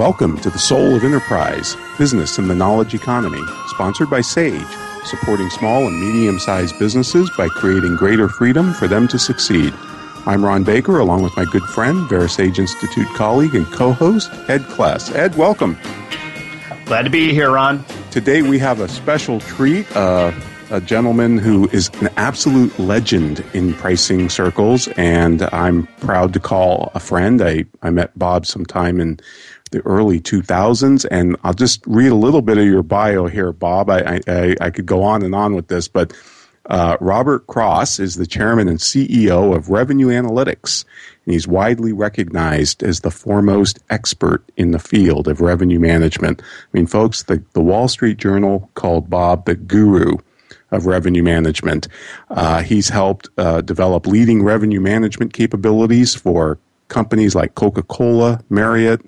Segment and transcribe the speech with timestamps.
[0.00, 4.64] Welcome to the Soul of Enterprise, Business in the Knowledge Economy, sponsored by SAGE,
[5.04, 9.74] supporting small and medium sized businesses by creating greater freedom for them to succeed.
[10.24, 14.62] I'm Ron Baker, along with my good friend, VeraSage Institute colleague and co host, Ed
[14.62, 15.14] Kless.
[15.14, 15.76] Ed, welcome.
[16.86, 17.84] Glad to be here, Ron.
[18.10, 19.94] Today we have a special treat.
[19.94, 20.32] Uh,
[20.70, 26.92] a gentleman who is an absolute legend in pricing circles, and I'm proud to call
[26.94, 27.42] a friend.
[27.42, 29.18] I, I met Bob sometime in
[29.70, 31.06] the early 2000s.
[31.10, 33.90] And I'll just read a little bit of your bio here, Bob.
[33.90, 36.12] I, I, I could go on and on with this, but
[36.66, 40.84] uh, Robert Cross is the chairman and CEO of Revenue Analytics,
[41.24, 46.42] and he's widely recognized as the foremost expert in the field of revenue management.
[46.42, 50.18] I mean, folks, the, the Wall Street Journal called Bob the guru
[50.70, 51.88] of revenue management.
[52.28, 59.00] Uh, he's helped uh, develop leading revenue management capabilities for companies like Coca Cola, Marriott,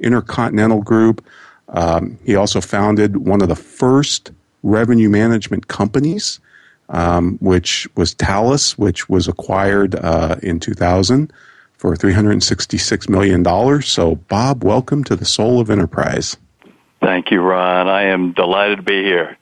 [0.00, 1.24] Intercontinental Group.
[1.68, 6.40] Um, he also founded one of the first revenue management companies,
[6.88, 11.32] um, which was Talus, which was acquired uh, in 2000
[11.78, 13.82] for $366 million.
[13.82, 16.36] So, Bob, welcome to the Soul of Enterprise.
[17.00, 17.88] Thank you, Ron.
[17.88, 19.38] I am delighted to be here.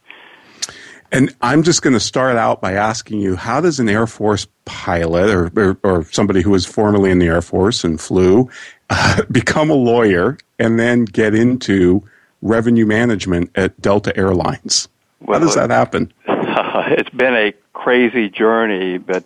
[1.10, 4.46] And I'm just going to start out by asking you how does an Air Force
[4.64, 8.50] pilot or, or, or somebody who was formerly in the Air Force and flew
[8.90, 12.02] uh, become a lawyer and then get into
[12.42, 14.88] revenue management at Delta Airlines?
[15.20, 16.12] Well, How does that happen?
[16.26, 19.24] it's been a crazy journey, but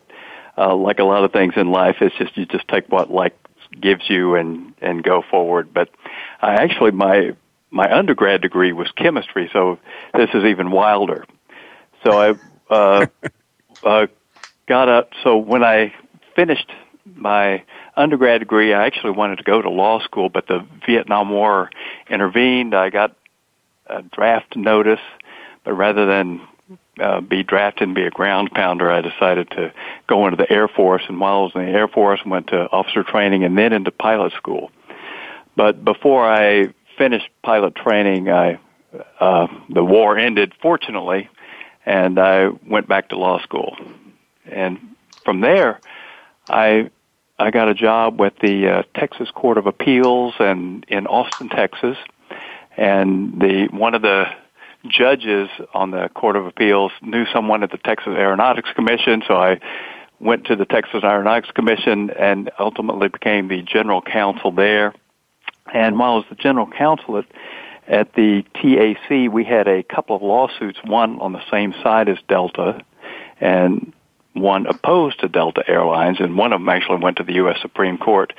[0.56, 3.32] uh, like a lot of things in life, it's just you just take what life
[3.80, 5.72] gives you and and go forward.
[5.72, 5.88] But
[6.40, 7.34] I actually my
[7.70, 9.78] my undergrad degree was chemistry, so
[10.14, 11.24] this is even wilder.
[12.04, 12.34] So I
[12.72, 13.06] uh,
[13.84, 14.06] uh,
[14.66, 15.10] got up.
[15.22, 15.94] So when I
[16.34, 16.70] finished
[17.04, 17.62] my
[17.96, 21.70] undergrad degree, I actually wanted to go to law school, but the Vietnam War
[22.08, 22.74] intervened.
[22.74, 23.16] I got
[23.86, 25.00] a draft notice,
[25.64, 26.40] but rather than
[27.00, 29.72] uh, be drafted and be a ground pounder, I decided to
[30.06, 31.02] go into the Air Force.
[31.08, 33.90] And while I was in the Air Force, went to officer training and then into
[33.90, 34.70] pilot school.
[35.56, 38.58] But before I finished pilot training, I
[39.20, 41.28] uh, the war ended, fortunately,
[41.84, 43.76] and I went back to law school.
[44.46, 44.78] And
[45.24, 45.80] from there,
[46.48, 46.90] I
[47.38, 51.96] I got a job with the uh, Texas Court of Appeals and in Austin, Texas,
[52.76, 54.26] and the one of the
[54.88, 59.60] judges on the Court of Appeals knew someone at the Texas Aeronautics Commission, so I
[60.20, 64.94] went to the Texas Aeronautics Commission and ultimately became the general counsel there.
[65.72, 67.24] And while I was the general counsel at,
[67.92, 72.16] at the TAC, we had a couple of lawsuits, one on the same side as
[72.26, 72.80] Delta,
[73.38, 73.92] and
[74.32, 77.58] one opposed to Delta Airlines, and one of them actually went to the U.S.
[77.60, 78.32] Supreme Court.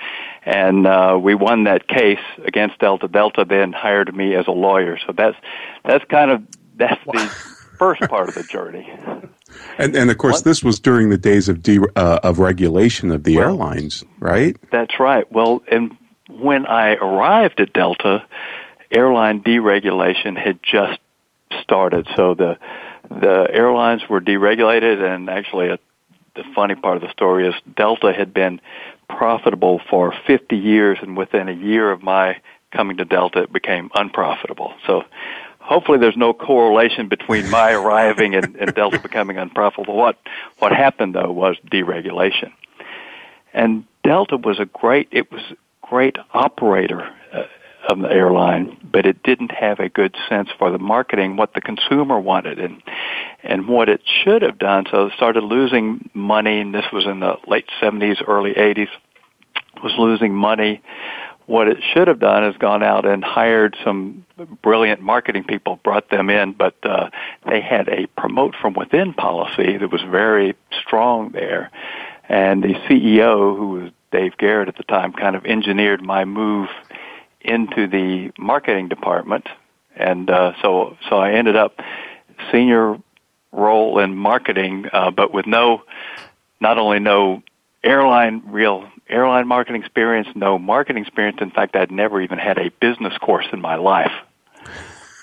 [0.44, 3.08] And uh, we won that case against Delta.
[3.08, 4.98] Delta then hired me as a lawyer.
[5.06, 5.38] So that's
[5.86, 6.42] that's kind of
[6.76, 7.20] that's the
[7.78, 8.92] first part of the journey.
[9.78, 10.46] And, and of course, what?
[10.46, 14.58] this was during the days of de, uh, of regulation of the well, airlines, right?
[14.72, 15.32] That's right.
[15.32, 15.96] Well, and
[16.28, 18.26] when I arrived at Delta,
[18.94, 21.00] airline deregulation had just
[21.62, 22.08] started.
[22.16, 22.58] So the
[23.10, 25.80] the airlines were deregulated, and actually, a,
[26.36, 28.60] the funny part of the story is Delta had been
[29.10, 32.38] profitable for 50 years, and within a year of my
[32.72, 34.74] coming to Delta, it became unprofitable.
[34.88, 35.04] So,
[35.60, 39.96] hopefully, there's no correlation between my arriving and, and Delta becoming unprofitable.
[39.96, 40.18] What
[40.60, 42.52] what happened though was deregulation,
[43.54, 45.42] and Delta was a great it was
[45.82, 47.14] great operator.
[47.32, 47.44] Uh,
[47.90, 51.62] of the airline, but it didn't have a good sense for the marketing, what the
[51.62, 52.82] consumer wanted, and
[53.44, 54.86] and what it should have done.
[54.90, 58.88] So it started losing money, and this was in the late 70s, early 80s.
[59.84, 60.82] was losing money.
[61.46, 64.26] What it should have done is gone out and hired some
[64.62, 67.10] brilliant marketing people, brought them in, but uh,
[67.46, 71.70] they had a promote from within policy that was very strong there.
[72.30, 76.70] And the CEO, who was Dave Garrett at the time, kind of engineered my move
[77.44, 79.48] into the marketing department,
[79.96, 81.80] and uh, so so I ended up
[82.52, 82.98] senior
[83.52, 85.84] role in marketing, uh, but with no,
[86.60, 87.44] not only no
[87.84, 91.38] airline real airline marketing experience, no marketing experience.
[91.42, 94.12] In fact, I'd never even had a business course in my life.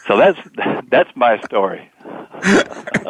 [0.06, 0.38] So that's
[0.90, 1.90] that's my story.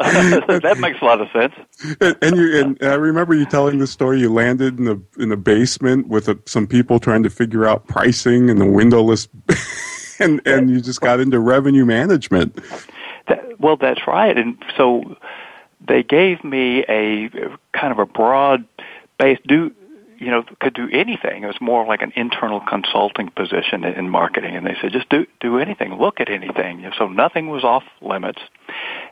[0.61, 1.53] that makes a lot of sense.
[1.99, 4.19] And, and you and I remember you telling the story.
[4.19, 7.87] You landed in the in the basement with a, some people trying to figure out
[7.87, 9.27] pricing and the windowless,
[10.19, 12.59] and and you just got into revenue management.
[13.27, 14.37] That, well, that's right.
[14.37, 15.15] And so
[15.87, 17.29] they gave me a
[17.73, 18.65] kind of a broad
[19.17, 19.71] base do
[20.21, 21.43] you know could do anything.
[21.43, 25.25] It was more like an internal consulting position in marketing, and they said just do
[25.39, 26.89] do anything, look at anything.
[26.97, 28.41] So nothing was off limits,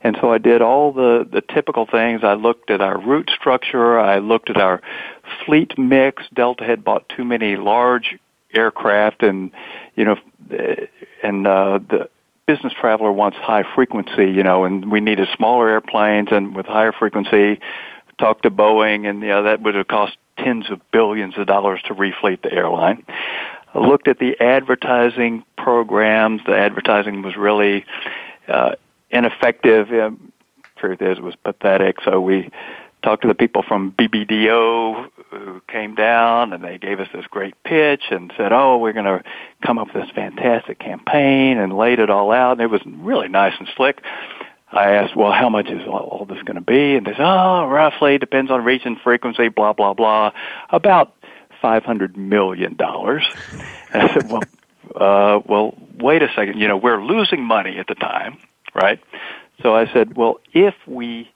[0.01, 2.23] and so I did all the the typical things.
[2.23, 3.99] I looked at our route structure.
[3.99, 4.81] I looked at our
[5.45, 6.23] fleet mix.
[6.33, 8.17] Delta had bought too many large
[8.53, 9.51] aircraft, and
[9.95, 10.17] you know,
[11.23, 12.09] and uh, the
[12.47, 16.91] business traveler wants high frequency, you know, and we needed smaller airplanes and with higher
[16.91, 17.59] frequency.
[18.17, 21.81] Talked to Boeing, and you know that would have cost tens of billions of dollars
[21.85, 23.05] to refleet the airline.
[23.73, 26.41] I looked at the advertising programs.
[26.45, 27.85] The advertising was really
[28.47, 28.75] uh,
[29.09, 29.91] ineffective.
[29.91, 30.31] Um,
[30.77, 31.97] truth is, it was pathetic.
[32.03, 32.49] So we
[33.03, 37.55] talked to the people from BBDO who came down and they gave us this great
[37.63, 39.23] pitch and said, "Oh, we're going to
[39.65, 42.53] come up with this fantastic campaign," and laid it all out.
[42.53, 44.01] And it was really nice and slick.
[44.71, 46.95] I asked, well, how much is all, this going to be?
[46.95, 50.31] And they said, oh, roughly, depends on region frequency, blah, blah, blah,
[50.69, 51.15] about
[51.63, 52.77] $500 million.
[52.79, 54.43] And I said, well,
[54.95, 58.37] uh, well, wait a second, you know, we're losing money at the time,
[58.81, 58.99] right?
[59.61, 61.29] So I said, well, if we,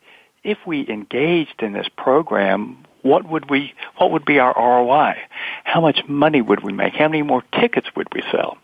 [0.43, 5.15] if we engaged in this program, what would we, what would be our ROI?
[5.63, 6.93] How much money would we make?
[6.93, 8.57] How many more tickets would we sell?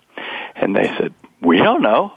[0.55, 2.13] And they said, we don't know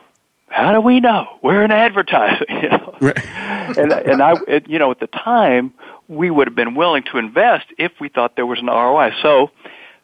[0.53, 1.39] how do we know?
[1.43, 2.95] We're in advertising, you know.
[3.01, 3.27] Right.
[3.27, 5.73] and and I, it, you know, at the time,
[6.09, 9.13] we would have been willing to invest if we thought there was an ROI.
[9.23, 9.51] So,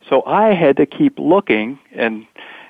[0.08, 2.26] so I had to keep looking, and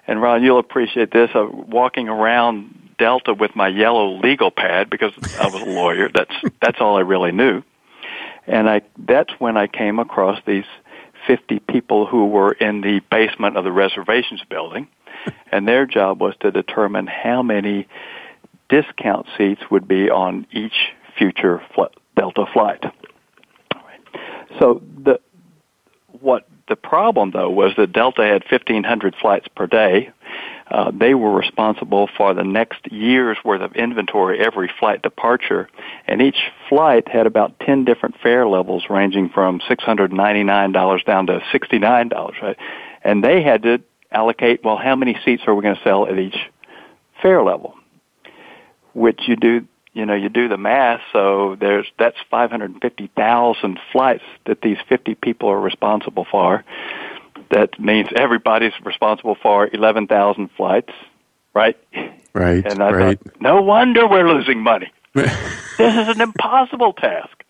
[0.08, 1.30] and Ron, you'll appreciate this.
[1.34, 6.08] Uh, walking around Delta with my yellow legal pad because I was a lawyer.
[6.14, 7.62] That's that's all I really knew,
[8.46, 10.64] and I that's when I came across these
[11.26, 14.88] fifty people who were in the basement of the reservations building
[15.52, 17.86] and their job was to determine how many
[18.68, 21.62] discount seats would be on each future
[22.16, 22.84] Delta flight.
[24.58, 25.20] So the
[26.20, 30.10] what the problem though was that Delta had 1,500 flights per day.
[30.70, 35.68] Uh, they were responsible for the next year's worth of inventory every flight departure,
[36.06, 36.38] and each
[36.68, 42.56] flight had about 10 different fare levels ranging from $699 down to $69, right?
[43.02, 43.80] And they had to
[44.10, 46.36] allocate, well, how many seats are we going to sell at each
[47.22, 47.74] fare level?
[48.92, 54.60] Which you do, you know, you do the math, so there's, that's 550,000 flights that
[54.60, 56.64] these 50 people are responsible for.
[57.50, 60.92] That means everybody's responsible for 11,000 flights,
[61.54, 61.76] right?
[62.34, 63.18] Right, and I right.
[63.18, 64.92] thought, no wonder we're losing money.
[65.14, 65.32] this
[65.78, 67.44] is an impossible task.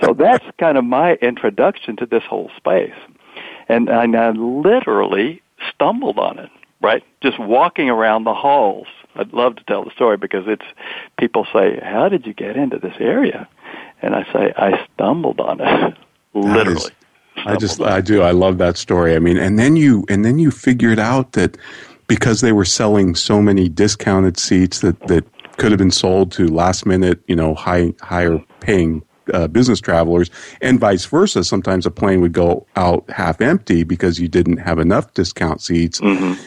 [0.00, 2.94] so that's kind of my introduction to this whole space
[3.68, 6.50] and, and I literally stumbled on it.
[6.80, 8.88] Right, just walking around the halls.
[9.14, 10.66] I'd love to tell the story because it's
[11.18, 13.48] people say, "How did you get into this area?"
[14.02, 15.94] And I say, "I stumbled on it,
[16.34, 16.90] literally."
[17.36, 19.14] I just, I do, I love that story.
[19.14, 21.56] I mean, and then you, and then you figured out that
[22.06, 25.24] because they were selling so many discounted seats that that
[25.56, 30.30] could have been sold to last minute, you know, high higher paying uh, business travelers,
[30.60, 31.44] and vice versa.
[31.44, 36.00] Sometimes a plane would go out half empty because you didn't have enough discount seats.
[36.00, 36.40] Mm-hmm.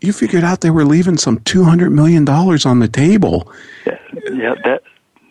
[0.00, 3.52] You figured out they were leaving some two hundred million dollars on the table.
[3.86, 3.98] Yeah,
[4.32, 4.82] yeah, that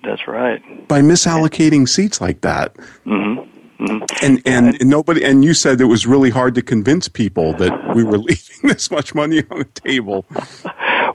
[0.04, 0.88] that's right.
[0.88, 2.76] By misallocating seats like that.
[3.06, 3.50] Mm-hmm.
[3.80, 4.26] Mm-hmm.
[4.26, 7.96] And, and and nobody and you said it was really hard to convince people that
[7.96, 10.26] we were leaving this much money on the table.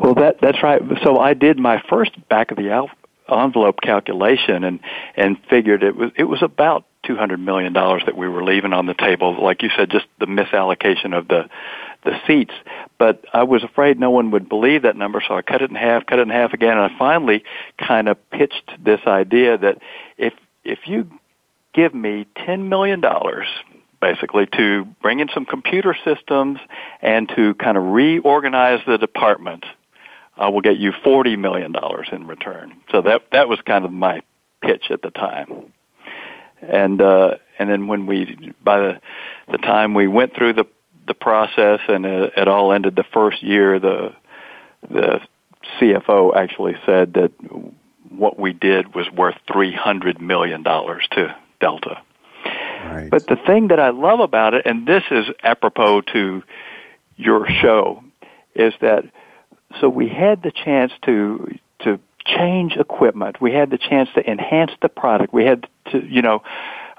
[0.00, 0.82] Well, that that's right.
[1.02, 2.88] So I did my first back of the
[3.30, 4.80] envelope calculation and
[5.16, 8.72] and figured it was it was about two hundred million dollars that we were leaving
[8.72, 9.42] on the table.
[9.42, 11.48] Like you said, just the misallocation of the
[12.04, 12.54] the seats.
[12.98, 15.76] But I was afraid no one would believe that number, so I cut it in
[15.76, 17.44] half, cut it in half again, and I finally
[17.78, 19.78] kind of pitched this idea that
[20.18, 21.10] if if you
[21.74, 23.46] give me ten million dollars
[24.00, 26.58] basically to bring in some computer systems
[27.02, 29.64] and to kind of reorganize the department.
[30.36, 32.72] Uh, we'll get you forty million dollars in return.
[32.90, 34.22] So that that was kind of my
[34.62, 35.72] pitch at the time.
[36.62, 39.00] And uh, and then when we by the
[39.50, 40.66] the time we went through the
[41.06, 44.14] the process and it, it all ended the first year, the
[44.88, 45.20] the
[45.78, 47.32] CFO actually said that
[48.08, 52.00] what we did was worth three hundred million dollars to Delta.
[52.84, 53.10] Right.
[53.10, 56.42] But the thing that I love about it, and this is apropos to
[57.16, 58.02] your show,
[58.54, 59.04] is that
[59.80, 63.40] so we had the chance to to change equipment.
[63.40, 65.32] We had the chance to enhance the product.
[65.32, 66.42] We had to, you know,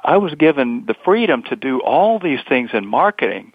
[0.03, 3.53] I was given the freedom to do all these things in marketing,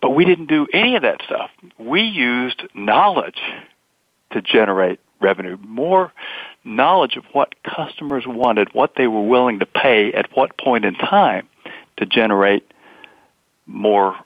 [0.00, 1.50] but we didn't do any of that stuff.
[1.78, 3.40] We used knowledge
[4.32, 6.12] to generate revenue, more
[6.64, 10.94] knowledge of what customers wanted, what they were willing to pay at what point in
[10.94, 11.48] time
[11.96, 12.70] to generate
[13.66, 14.16] more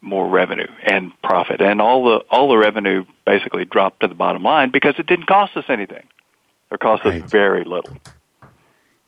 [0.00, 1.60] more revenue and profit.
[1.60, 5.26] And all the all the revenue basically dropped to the bottom line because it didn't
[5.26, 6.06] cost us anything.
[6.70, 7.22] It cost Right.
[7.22, 7.96] us very little.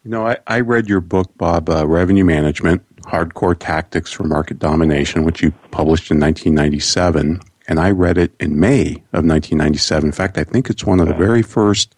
[0.04, 4.58] You know, I, I read your book, Bob, uh, Revenue Management Hardcore Tactics for Market
[4.58, 7.40] Domination, which you published in 1997.
[7.70, 10.08] And I read it in May of 1997.
[10.08, 11.94] In fact, I think it's one of the very first,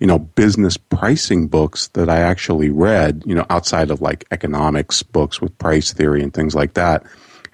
[0.00, 5.04] you know, business pricing books that I actually read, you know, outside of like economics
[5.04, 7.04] books with price theory and things like that.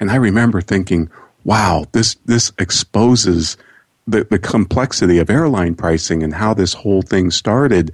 [0.00, 1.11] And I remember thinking,
[1.45, 3.59] wow, this, this exposes
[4.07, 7.93] the, the complexity of airline pricing and how this whole thing started.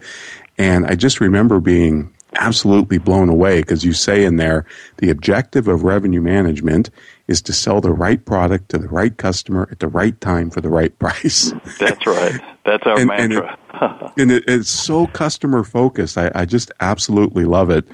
[0.56, 4.64] And I just remember being absolutely blown away because you say in there
[4.98, 6.90] the objective of revenue management
[7.28, 10.60] is to sell the right product to the right customer at the right time for
[10.60, 11.52] the right price.
[11.78, 12.40] That's right.
[12.64, 14.12] That's our And- and it- mantra.
[14.16, 16.16] and it, it's so customer focused.
[16.16, 17.86] I, I just absolutely love it.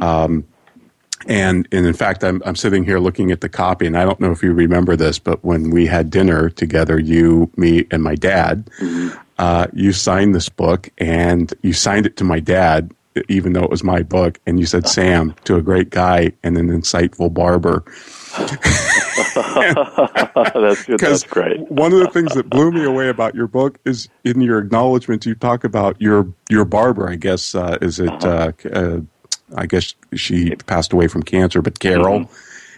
[0.00, 0.44] Um,
[1.26, 4.20] and, and in fact, I'm, I'm sitting here looking at the copy, and I don't
[4.20, 8.14] know if you remember this, but when we had dinner together, you, me, and my
[8.14, 8.70] dad,
[9.38, 12.92] uh, you signed this book, and you signed it to my dad,
[13.28, 16.56] even though it was my book, and you said, Sam, to a great guy and
[16.56, 17.84] an insightful barber.
[19.36, 21.00] that's good.
[21.00, 21.60] That's great.
[21.70, 25.26] one of the things that blew me away about your book is in your acknowledgments,
[25.26, 27.08] you talk about your your barber.
[27.08, 28.24] I guess uh, is it?
[28.24, 29.00] uh uh,
[29.56, 32.28] I guess she passed away from cancer, but Carol,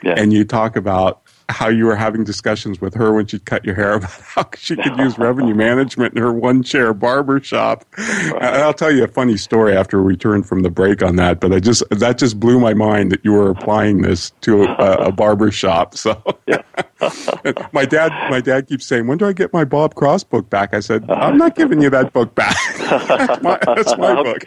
[0.03, 0.15] Yeah.
[0.19, 3.75] and you talk about how you were having discussions with her when she'd cut your
[3.75, 7.85] hair about how she could use revenue management in her one chair barber shop.
[7.97, 11.41] And I'll tell you a funny story after we return from the break on that,
[11.41, 15.07] but I just that just blew my mind that you were applying this to a,
[15.07, 15.97] a barber shop.
[15.97, 16.23] So
[17.73, 20.75] my dad my dad keeps saying, When do I get my Bob Cross book back?
[20.75, 21.21] I said, uh-huh.
[21.21, 22.57] I'm not giving you that book back.
[22.79, 24.45] that's my, that's my book.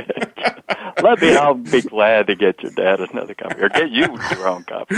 [1.02, 1.36] Let me.
[1.36, 4.96] I'll be glad to get your dad another copy, or get you your own copy.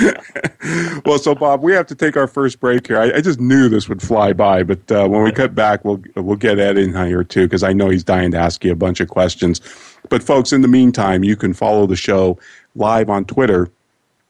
[1.05, 2.99] well, so Bob, we have to take our first break here.
[2.99, 6.01] I, I just knew this would fly by, but uh, when we cut back, we'll
[6.15, 8.75] we'll get Ed in here too because I know he's dying to ask you a
[8.75, 9.61] bunch of questions.
[10.09, 12.37] But folks, in the meantime, you can follow the show
[12.75, 13.69] live on Twitter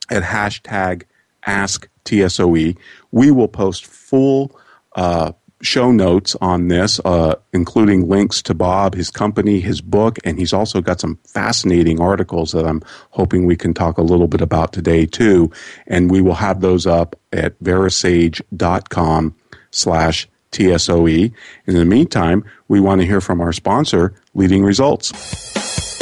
[0.09, 1.03] at hashtag
[1.47, 2.77] AskTSOE.
[3.11, 4.57] We will post full.
[4.95, 10.37] Uh, show notes on this, uh, including links to Bob, his company, his book, and
[10.37, 14.41] he's also got some fascinating articles that I'm hoping we can talk a little bit
[14.41, 15.51] about today too.
[15.87, 19.35] And we will have those up at verasage.com
[19.71, 21.33] slash TSOE.
[21.65, 25.92] In the meantime, we want to hear from our sponsor, Leading Results.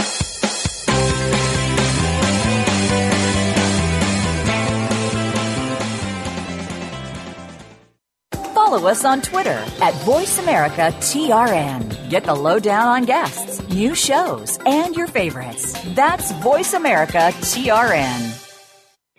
[8.72, 12.10] Follow us on Twitter at VoiceAmericaTRN.
[12.10, 15.76] Get the lowdown on guests, new shows, and your favorites.
[15.88, 18.48] That's VoiceAmericaTRN.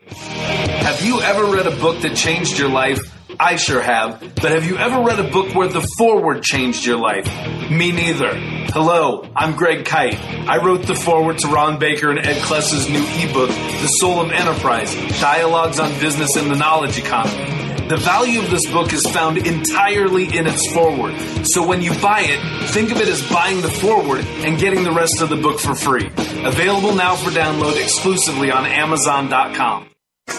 [0.06, 2.98] Have you ever read a book that changed your life?
[3.38, 4.20] I sure have.
[4.36, 7.26] But have you ever read a book where the forward changed your life?
[7.70, 8.34] Me neither.
[8.72, 10.18] Hello, I'm Greg Kyte.
[10.48, 14.30] I wrote the forward to Ron Baker and Ed Kless's new ebook, The Soul of
[14.30, 17.71] Enterprise Dialogues on Business and the Knowledge Economy.
[17.88, 21.18] The value of this book is found entirely in its forward.
[21.44, 24.92] So when you buy it, think of it as buying the forward and getting the
[24.92, 26.06] rest of the book for free.
[26.44, 29.88] Available now for download exclusively on Amazon.com.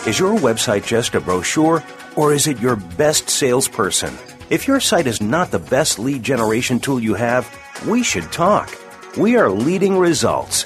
[0.07, 1.83] Is your website just a brochure
[2.15, 4.17] or is it your best salesperson?
[4.49, 7.49] If your site is not the best lead generation tool you have,
[7.87, 8.73] we should talk.
[9.17, 10.65] We are leading results.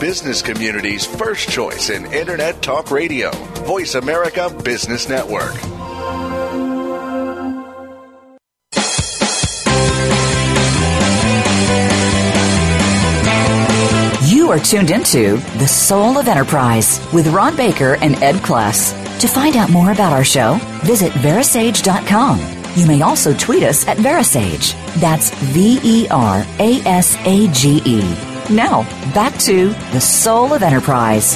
[0.00, 3.30] Business community's first choice in Internet Talk Radio.
[3.64, 5.54] Voice America Business Network.
[14.28, 18.92] You are tuned into The Soul of Enterprise with Ron Baker and Ed Kless.
[19.20, 22.38] To find out more about our show, visit verasage.com.
[22.74, 24.74] You may also tweet us at Verasage.
[25.00, 28.35] That's V E R A S A G E.
[28.50, 31.34] Now, back to The Soul of Enterprise.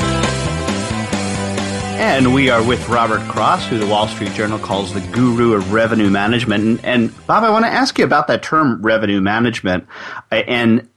[1.98, 5.72] And we are with Robert Cross, who the Wall Street Journal calls the guru of
[5.72, 6.64] revenue management.
[6.64, 9.86] And, and Bob, I want to ask you about that term revenue management.
[10.30, 10.88] And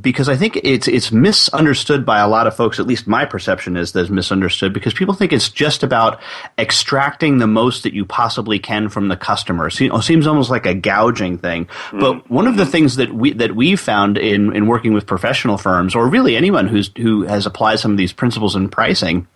[0.00, 2.80] because I think it's it's misunderstood by a lot of folks.
[2.80, 6.20] At least my perception is that it's misunderstood because people think it's just about
[6.58, 9.68] extracting the most that you possibly can from the customer.
[9.68, 11.66] It seems almost like a gouging thing.
[11.66, 12.00] Mm-hmm.
[12.00, 15.58] But one of the things that we that we've found in in working with professional
[15.58, 19.28] firms, or really anyone who's who has applied some of these principles in pricing,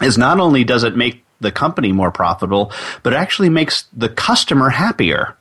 [0.00, 4.08] is not only does it make the company more profitable, but it actually makes the
[4.08, 5.36] customer happier.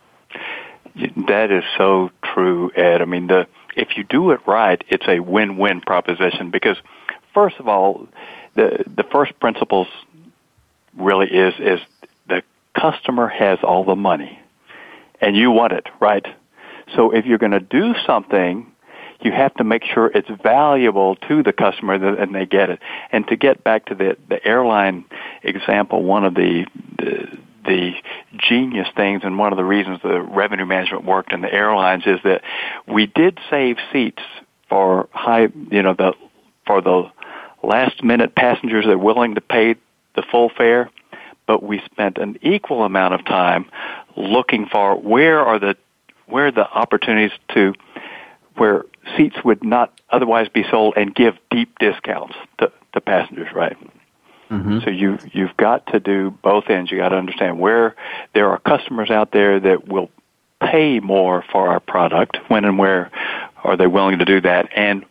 [1.27, 3.01] That is so true, Ed.
[3.01, 3.47] I mean the
[3.79, 6.77] if you do it right, it's a win-win proposition because
[7.33, 8.07] first of all,
[8.55, 9.87] the the first principles
[10.97, 11.79] really is is
[12.27, 12.43] the
[12.79, 14.39] customer has all the money
[15.21, 16.25] and you want it, right?
[16.95, 18.71] So if you're going to do something,
[19.21, 22.79] you have to make sure it's valuable to the customer and they get it.
[23.11, 25.05] And to get back to the the airline
[25.43, 26.65] example, one of the,
[26.97, 27.93] the the
[28.37, 32.19] genius things and one of the reasons the revenue management worked in the airlines is
[32.23, 32.41] that
[32.87, 34.21] we did save seats
[34.69, 36.13] for high, you know, the
[36.65, 37.09] for the
[37.63, 39.75] last minute passengers that are willing to pay
[40.15, 40.89] the full fare,
[41.47, 43.65] but we spent an equal amount of time
[44.15, 45.75] looking for where are the
[46.27, 47.73] where are the opportunities to
[48.55, 48.85] where
[49.17, 53.77] seats would not otherwise be sold and give deep discounts to, to passengers, right?
[54.49, 54.79] Mm-hmm.
[54.83, 56.91] So you you've got to do both ends.
[56.91, 57.95] You got to understand where
[58.33, 60.09] there are customers out there that will
[60.59, 62.37] pay more for our product.
[62.47, 63.11] When and where
[63.63, 64.69] are they willing to do that?
[64.75, 65.05] And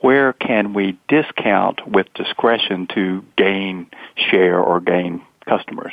[0.00, 3.90] where can we discount with discretion to gain
[4.30, 5.92] share or gain customers?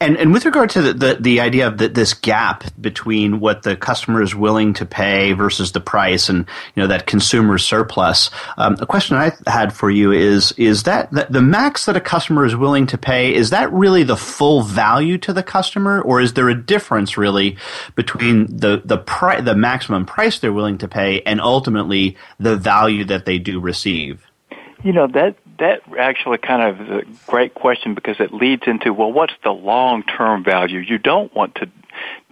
[0.00, 3.62] And and with regard to the, the, the idea of the, this gap between what
[3.62, 8.30] the customer is willing to pay versus the price, and you know that consumer surplus,
[8.56, 12.00] um, a question I had for you is is that the, the max that a
[12.00, 16.20] customer is willing to pay is that really the full value to the customer, or
[16.20, 17.56] is there a difference really
[17.96, 23.04] between the the pri- the maximum price they're willing to pay and ultimately the value
[23.04, 24.24] that they do receive?
[24.84, 28.92] You know that that actually kind of is a great question because it leads into
[28.92, 30.78] well, what's the long term value?
[30.78, 31.70] You don't want to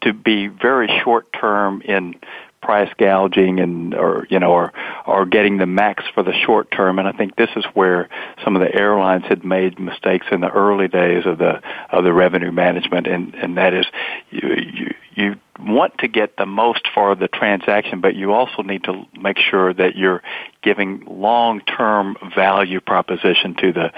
[0.02, 2.14] to be very short term in
[2.62, 4.72] price gouging and or you know or
[5.06, 8.08] or getting the max for the short term and I think this is where
[8.42, 12.12] some of the airlines had made mistakes in the early days of the of the
[12.12, 13.86] revenue management and and that is
[14.30, 18.84] you you you want to get the most for the transaction but you also need
[18.84, 20.22] to make sure that you're
[20.62, 23.92] giving long term value proposition to the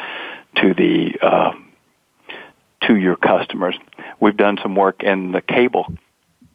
[0.57, 1.53] to the uh,
[2.87, 3.77] to your customers.
[4.21, 5.93] We've done some work in the cable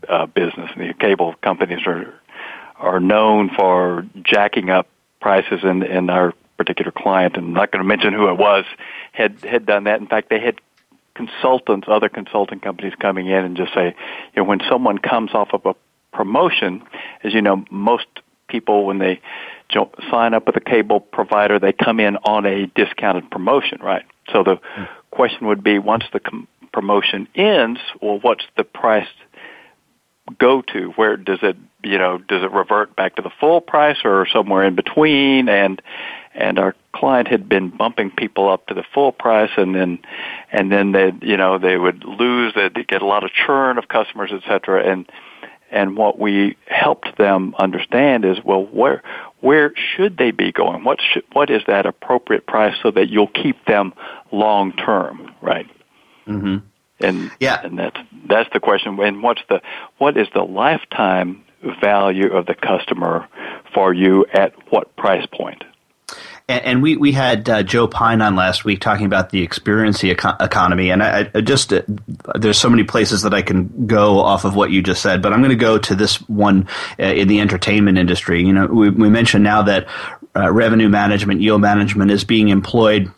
[0.07, 0.71] uh, business.
[0.75, 2.13] The cable companies are
[2.77, 4.87] are known for jacking up
[5.21, 8.65] prices, and in our particular client, and I'm not going to mention who it was,
[9.11, 9.99] had had done that.
[9.99, 10.59] In fact, they had
[11.15, 13.95] consultants, other consulting companies coming in and just say,
[14.35, 15.75] you know, when someone comes off of a
[16.15, 16.83] promotion,
[17.23, 18.05] as you know, most
[18.47, 19.19] people when they
[20.11, 24.03] sign up with a cable provider, they come in on a discounted promotion, right?
[24.31, 24.87] So the mm.
[25.11, 29.07] question would be, once the com- promotion ends, well, what's the price
[30.39, 30.89] go to?
[30.95, 34.63] Where does it, you know, does it revert back to the full price or somewhere
[34.63, 35.49] in between?
[35.49, 35.81] And
[36.35, 39.99] and our client had been bumping people up to the full price, and then
[40.51, 43.87] and then they, you know, they would lose, they'd get a lot of churn of
[43.87, 44.83] customers, et cetera.
[44.89, 45.09] And
[45.71, 49.03] and what we helped them understand is, well, where
[49.41, 50.83] where should they be going?
[50.83, 53.93] What should, what is that appropriate price so that you'll keep them
[54.31, 55.67] long term, right?
[56.27, 56.57] Mm-hmm.
[57.03, 58.99] And yeah, and that's that's the question.
[58.99, 59.61] And what's the
[59.97, 61.43] what is the lifetime
[61.81, 63.27] value of the customer
[63.73, 65.63] for you at what price point?
[66.49, 70.11] And, and we, we had uh, Joe Pine on last week talking about the experiency
[70.11, 70.91] eco- economy.
[70.91, 71.83] And I, I just, uh,
[72.35, 75.31] there's so many places that I can go off of what you just said, but
[75.31, 76.67] I'm going to go to this one
[76.99, 78.43] uh, in the entertainment industry.
[78.43, 79.87] You know, we, we mentioned now that
[80.35, 83.11] uh, revenue management, yield management is being employed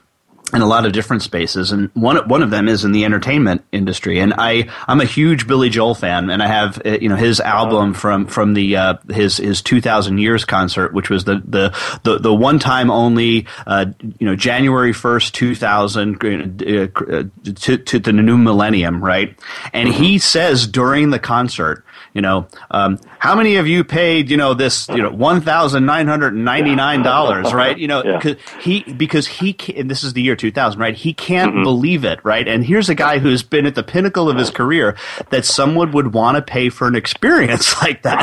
[0.56, 3.64] in a lot of different spaces, and one one of them is in the entertainment
[3.72, 4.20] industry.
[4.20, 7.40] And I I'm a huge Billy Joel fan, and I have uh, you know his
[7.40, 12.20] album from from the uh, his his 2000 years concert, which was the the the,
[12.20, 13.86] the one time only uh,
[14.20, 17.24] you know January 1st 2000 uh,
[17.56, 19.38] to to the new millennium, right?
[19.74, 21.85] And he says during the concert
[22.16, 25.86] you know, um, how many of you paid, you know, this, you know, one thousand
[25.86, 27.78] nine hundred and ninety nine dollars, right?
[27.78, 28.36] You know, yeah.
[28.62, 30.96] he because he and this is the year two thousand, right?
[30.96, 31.64] He can't mm-hmm.
[31.64, 32.48] believe it, right?
[32.48, 34.96] And here's a guy who's been at the pinnacle of his career
[35.30, 38.18] that someone would want to pay for an experience like that,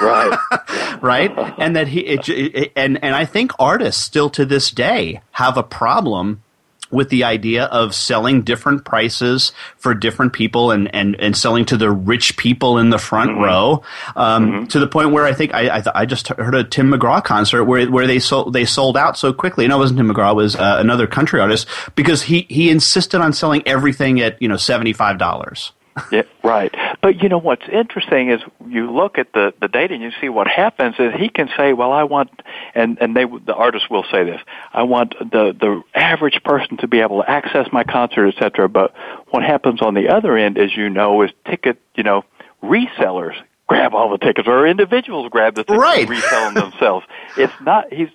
[0.00, 1.00] right?
[1.00, 1.54] Right, right?
[1.58, 5.56] And that he it, it, and and I think artists still to this day have
[5.56, 6.44] a problem
[6.92, 11.76] with the idea of selling different prices for different people and, and, and selling to
[11.76, 13.42] the rich people in the front mm-hmm.
[13.42, 13.82] row
[14.14, 14.64] um, mm-hmm.
[14.66, 17.64] to the point where I think I, I, I, just heard a Tim McGraw concert
[17.64, 19.66] where where they sold they sold out so quickly.
[19.66, 20.32] No, it wasn't Tim McGraw.
[20.32, 24.48] It was uh, another country artist because he he insisted on selling everything at you
[24.48, 25.72] know seventy five dollars
[26.10, 26.74] yeah, right.
[27.02, 30.28] But you know what's interesting is you look at the the data and you see
[30.28, 32.30] what happens is he can say, well, I want,
[32.74, 34.40] and and they the artist will say this,
[34.72, 38.68] I want the the average person to be able to access my concert, etc.
[38.68, 38.94] But
[39.30, 42.24] what happens on the other end, as you know, is ticket, you know,
[42.62, 43.34] resellers
[43.66, 46.00] grab all the tickets, or individuals grab the tickets right.
[46.00, 47.06] and resell them themselves.
[47.36, 48.08] It's not he's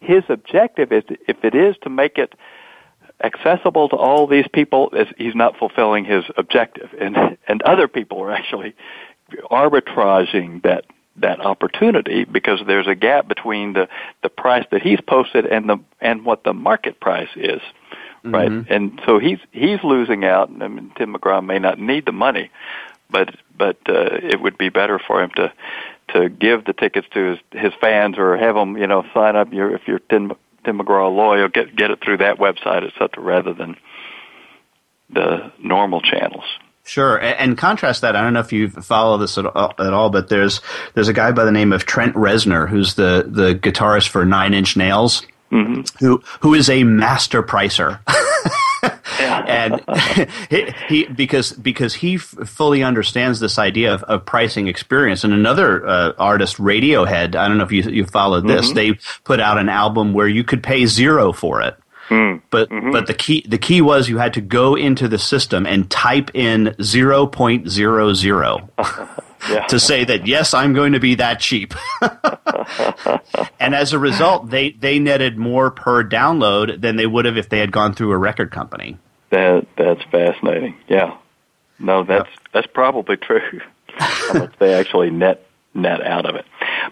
[0.00, 2.34] his objective is if it is to make it
[3.24, 8.32] accessible to all these people, he's not fulfilling his objective, and and other people are
[8.32, 8.74] actually
[9.50, 10.84] arbitraging that
[11.16, 13.88] that opportunity because there's a gap between the
[14.22, 17.60] the price that he's posted and the and what the market price is
[18.24, 18.50] right?
[18.50, 18.72] Mm-hmm.
[18.72, 20.50] and so he's he's losing out.
[20.50, 22.50] I mean Tim McGraw may not need the money
[23.10, 25.52] but but uh, it would be better for him to
[26.08, 29.52] to give the tickets to his his fans or have them you know sign up
[29.52, 30.32] your if you're Tim
[30.64, 33.76] Tim McGraw Loyal, get get it through that website, etc., rather than
[35.10, 36.44] the normal channels.
[36.86, 38.14] Sure, and contrast that.
[38.14, 40.60] I don't know if you follow this at all, but there's
[40.92, 44.52] there's a guy by the name of Trent Reznor, who's the the guitarist for Nine
[44.52, 46.04] Inch Nails, mm-hmm.
[46.04, 48.00] who who is a master pricer.
[49.46, 49.82] and
[50.50, 55.24] he, he, because because he f- fully understands this idea of, of pricing experience.
[55.24, 58.66] And another uh, artist, Radiohead, I don't know if you you followed this.
[58.66, 58.74] Mm-hmm.
[58.74, 61.76] They put out an album where you could pay zero for it.
[62.08, 62.42] Mm.
[62.50, 62.90] But mm-hmm.
[62.90, 66.30] but the key the key was you had to go into the system and type
[66.34, 68.68] in zero point zero zero.
[69.48, 69.66] Yeah.
[69.68, 71.74] to say that yes, I'm going to be that cheap.
[73.60, 77.48] and as a result, they they netted more per download than they would have if
[77.48, 78.98] they had gone through a record company.
[79.34, 80.76] That that's fascinating.
[80.86, 81.16] Yeah.
[81.80, 83.60] No, that's that's probably true.
[83.98, 85.44] How much they actually net
[85.74, 86.46] net out of it.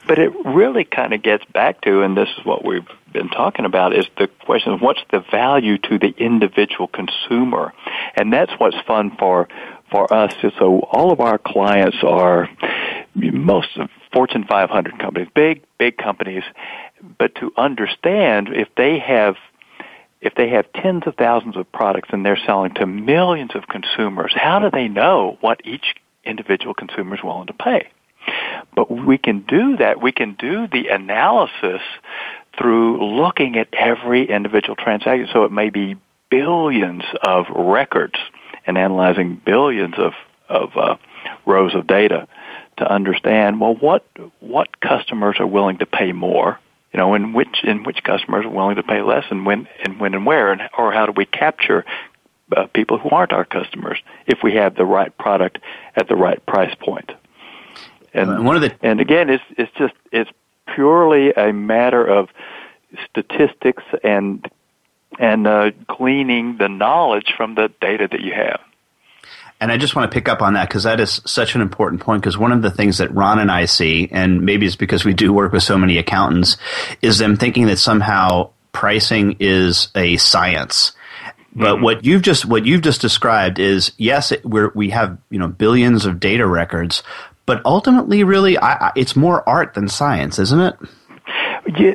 [0.08, 3.64] But it really kind of gets back to, and this is what we've been talking
[3.64, 7.72] about, is the question of what's the value to the individual consumer,
[8.16, 9.48] and that's what's fun for
[9.92, 10.34] for us.
[10.58, 12.48] So all of our clients are
[13.14, 16.42] most of Fortune 500 companies, big big companies,
[17.18, 19.36] but to understand if they have
[20.22, 24.32] if they have tens of thousands of products and they're selling to millions of consumers,
[24.34, 27.88] how do they know what each individual consumer is willing to pay?
[28.74, 30.00] But we can do that.
[30.00, 31.82] We can do the analysis
[32.56, 35.28] through looking at every individual transaction.
[35.32, 35.96] So it may be
[36.30, 38.14] billions of records
[38.64, 40.12] and analyzing billions of,
[40.48, 40.96] of uh,
[41.44, 42.28] rows of data
[42.76, 44.06] to understand, well, what,
[44.38, 46.60] what customers are willing to pay more
[46.92, 49.98] you know, in which in which customers are willing to pay less, and when and
[49.98, 51.84] when and where, and or how do we capture
[52.56, 55.58] uh, people who aren't our customers if we have the right product
[55.96, 57.12] at the right price point.
[58.14, 60.30] And one of the and again, it's it's just it's
[60.74, 62.28] purely a matter of
[63.08, 64.46] statistics and
[65.18, 68.60] and uh, gleaning the knowledge from the data that you have.
[69.62, 72.00] And I just want to pick up on that because that is such an important
[72.00, 72.20] point.
[72.20, 75.14] Because one of the things that Ron and I see, and maybe it's because we
[75.14, 76.56] do work with so many accountants,
[77.00, 80.90] is them thinking that somehow pricing is a science.
[81.54, 81.84] But mm-hmm.
[81.84, 85.46] what you've just what you've just described is yes, it, we're, we have you know
[85.46, 87.04] billions of data records,
[87.46, 90.74] but ultimately, really, I, I, it's more art than science, isn't it?
[91.78, 91.94] Yeah,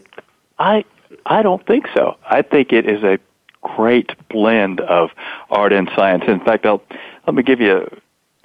[0.58, 0.86] I
[1.26, 2.16] I don't think so.
[2.24, 3.20] I think it is a
[3.62, 5.10] great blend of
[5.50, 6.24] art and science.
[6.28, 6.82] In fact, I'll
[7.28, 7.88] let me give you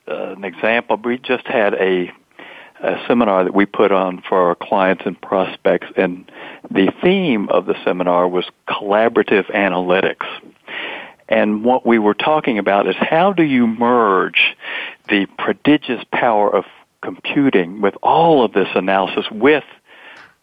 [0.08, 1.00] uh, an example.
[1.02, 2.12] We just had a,
[2.82, 6.30] a seminar that we put on for our clients and prospects, and
[6.68, 10.26] the theme of the seminar was collaborative analytics.
[11.28, 14.56] And what we were talking about is how do you merge
[15.08, 16.64] the prodigious power of
[17.02, 19.64] computing with all of this analysis with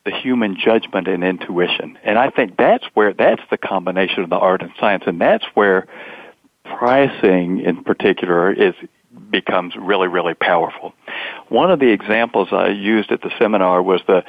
[0.05, 1.97] the human judgment and intuition.
[2.03, 5.45] And I think that's where that's the combination of the art and science, and that's
[5.53, 5.87] where
[6.77, 8.75] pricing in particular is
[9.31, 10.93] becomes really, really powerful.
[11.49, 14.23] One of the examples I used at the seminar was the,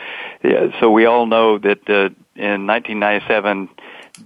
[0.81, 3.69] so we all know that uh, in 1997,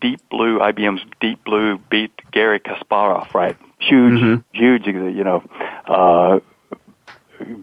[0.01, 3.57] Deep Blue, IBM's Deep Blue beat Garry Kasparov, right?
[3.79, 4.41] Huge, mm-hmm.
[4.53, 5.45] huge, you know,
[5.87, 6.41] uh,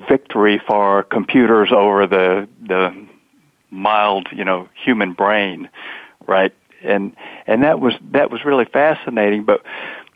[0.08, 3.08] victory for computers over the, the
[3.70, 5.70] mild, you know, human brain,
[6.28, 6.54] right?
[6.84, 7.16] And,
[7.48, 9.64] and that was, that was really fascinating, but,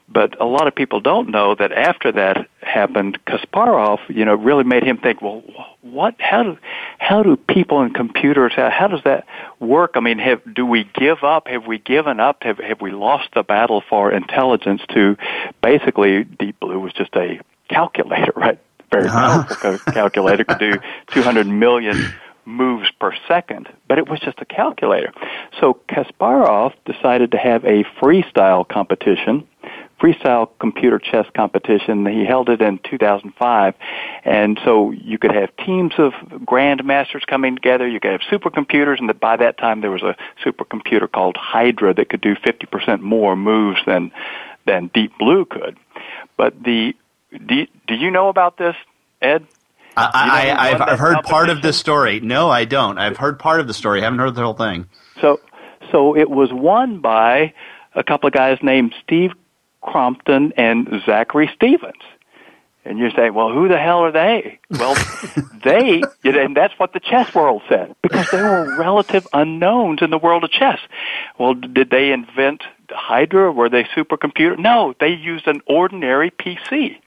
[0.08, 4.64] but a lot of people don't know that after that happened, Kasparov, you know, really
[4.64, 5.44] made him think, well,
[5.82, 6.58] what, how do,
[7.00, 9.26] how do people and computers, how, how does that
[9.60, 9.92] work?
[9.96, 11.48] I mean, have, do we give up?
[11.48, 12.44] Have we given up?
[12.44, 15.18] Have, have we lost the battle for intelligence to
[15.62, 17.40] basically Deep Blue was just a
[17.70, 18.60] calculator, right?
[18.92, 19.44] Very uh-huh.
[19.44, 20.74] powerful calculator could do
[21.12, 21.98] 200 million
[22.46, 25.12] moves per second, but it was just a calculator.
[25.60, 29.48] So Kasparov decided to have a freestyle competition
[30.00, 32.06] freestyle computer chess competition.
[32.06, 33.74] He held it in 2005.
[34.24, 36.14] And so you could have teams of
[36.46, 37.88] grandmasters coming together.
[37.88, 39.00] You could have supercomputers.
[39.00, 43.36] And by that time, there was a supercomputer called Hydra that could do 50% more
[43.36, 44.12] moves than,
[44.66, 45.78] than Deep Blue could.
[46.38, 46.94] But the,
[47.32, 48.76] do, do you know about this,
[49.22, 49.48] Ed?
[49.98, 52.20] I, I, I've, I've heard part of this story.
[52.20, 52.98] No, I don't.
[52.98, 54.02] I've heard part of the story.
[54.02, 54.90] I haven't heard the whole thing.
[55.22, 55.40] So,
[55.90, 57.54] so it was won by
[57.94, 59.32] a couple of guys named Steve
[59.86, 62.02] Crompton and Zachary Stevens.
[62.84, 64.60] And you say, well, who the hell are they?
[64.70, 64.96] Well,
[65.64, 70.20] they, and that's what the chess world said, because they were relative unknowns in the
[70.20, 70.80] world of chess.
[71.40, 73.52] Well, did they invent Hydra?
[73.52, 74.60] Were they supercomputer?
[74.60, 76.98] No, they used an ordinary PC.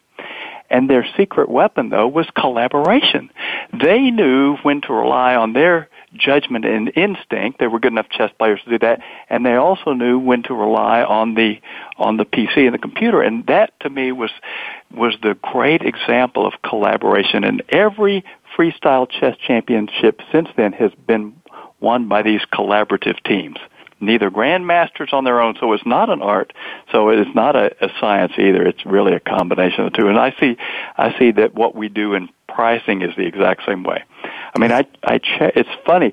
[0.68, 3.30] And their secret weapon, though, was collaboration.
[3.72, 7.58] They knew when to rely on their judgment and instinct.
[7.58, 10.54] They were good enough chess players to do that, and they also knew when to
[10.54, 11.60] rely on the
[11.96, 13.22] on the PC and the computer.
[13.22, 14.30] And that, to me, was
[14.90, 17.44] was the great example of collaboration.
[17.44, 18.24] And every
[18.56, 21.34] freestyle chess championship since then has been
[21.80, 23.58] won by these collaborative teams
[24.00, 26.52] neither grandmasters on their own, so it's not an art,
[26.92, 28.64] so it's not a, a science either.
[28.64, 30.08] It's really a combination of the two.
[30.08, 30.56] And I see,
[30.96, 34.04] I see that what we do in pricing is the exact same way.
[34.58, 36.12] I mean, I, I, ch- it's funny.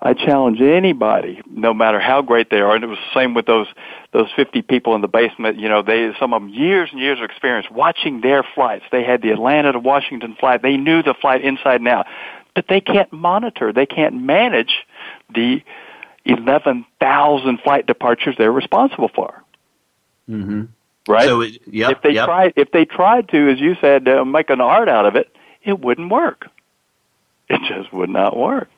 [0.00, 3.46] I challenge anybody, no matter how great they are, and it was the same with
[3.46, 3.68] those
[4.12, 5.58] those 50 people in the basement.
[5.60, 8.84] You know, they some of them years and years of experience watching their flights.
[8.90, 10.62] They had the Atlanta to Washington flight.
[10.62, 12.06] They knew the flight inside and out,
[12.54, 13.72] but they can't monitor.
[13.72, 14.74] They can't manage
[15.32, 15.62] the
[16.24, 19.44] 11,000 flight departures they're responsible for.
[20.28, 20.64] Mm-hmm.
[21.08, 21.26] Right?
[21.26, 22.26] So, it, yep, if they yep.
[22.26, 25.34] tried, if they tried to, as you said, uh, make an art out of it,
[25.62, 26.46] it wouldn't work.
[27.48, 28.68] It just would not work.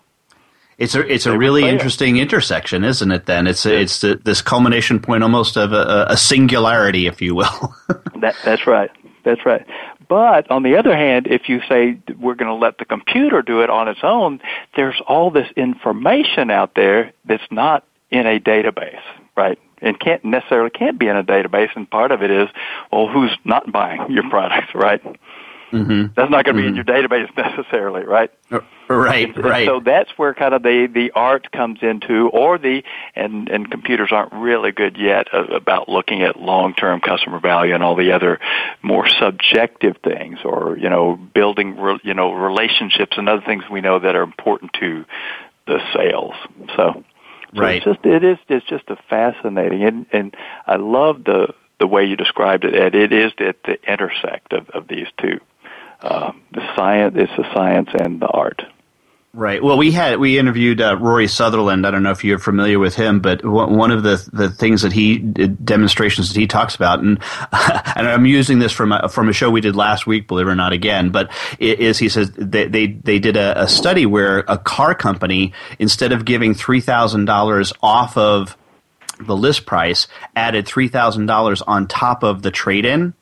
[0.77, 3.27] It's a it's a really interesting intersection, isn't it?
[3.27, 7.37] Then it's a, it's the, this culmination point, almost of a, a singularity, if you
[7.37, 7.74] will.
[8.20, 8.90] that that's right.
[9.24, 9.64] That's right.
[10.09, 13.62] But on the other hand, if you say we're going to let the computer do
[13.62, 14.40] it on its own,
[14.77, 19.00] there's all this information out there that's not in a database,
[19.37, 19.59] right?
[19.81, 21.70] And can't necessarily can't be in a database.
[21.74, 22.48] And part of it is,
[22.92, 25.03] well, who's not buying your products, right?
[25.74, 26.12] Mm-hmm.
[26.14, 26.68] That's not going to be mm-hmm.
[26.68, 28.30] in your database necessarily, right?
[28.50, 29.66] Uh, right, and, right.
[29.66, 32.84] So that's where kind of the the art comes into, or the
[33.14, 37.82] and and computers aren't really good yet about looking at long term customer value and
[37.82, 38.38] all the other
[38.82, 43.98] more subjective things, or you know building you know relationships and other things we know
[43.98, 45.04] that are important to
[45.66, 46.34] the sales.
[46.76, 47.04] So.
[47.54, 47.76] So right.
[47.76, 52.04] It's just it is it's just a fascinating and and I love the the way
[52.04, 52.96] you described it, Ed.
[52.96, 55.38] It is at the intersect of, of these two
[56.04, 58.62] uh, the science, it's the science and the art.
[59.32, 59.60] Right.
[59.60, 61.84] Well, we had we interviewed uh, Rory Sutherland.
[61.84, 64.92] I don't know if you're familiar with him, but one of the the things that
[64.92, 67.18] he demonstrations that he talks about, and
[67.52, 70.50] and I'm using this from a, from a show we did last week, believe it
[70.50, 71.10] or not, again.
[71.10, 75.52] But is he says they they, they did a, a study where a car company
[75.80, 78.56] instead of giving three thousand dollars off of
[79.18, 83.14] the list price, added three thousand dollars on top of the trade in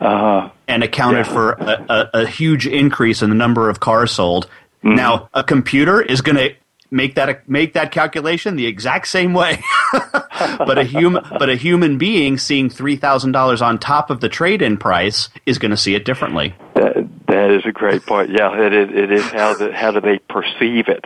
[0.00, 1.32] uh, and accounted yeah.
[1.32, 4.46] for a, a, a, huge increase in the number of cars sold.
[4.82, 4.94] Mm-hmm.
[4.94, 6.54] Now, a computer is going to
[6.90, 11.98] make that make that calculation the exact same way, but a human but a human
[11.98, 15.76] being seeing three thousand dollars on top of the trade in price is going to
[15.76, 16.54] see it differently.
[16.74, 18.30] That that is a great point.
[18.30, 18.88] Yeah, it is.
[18.90, 21.04] It is how the, how do they perceive it?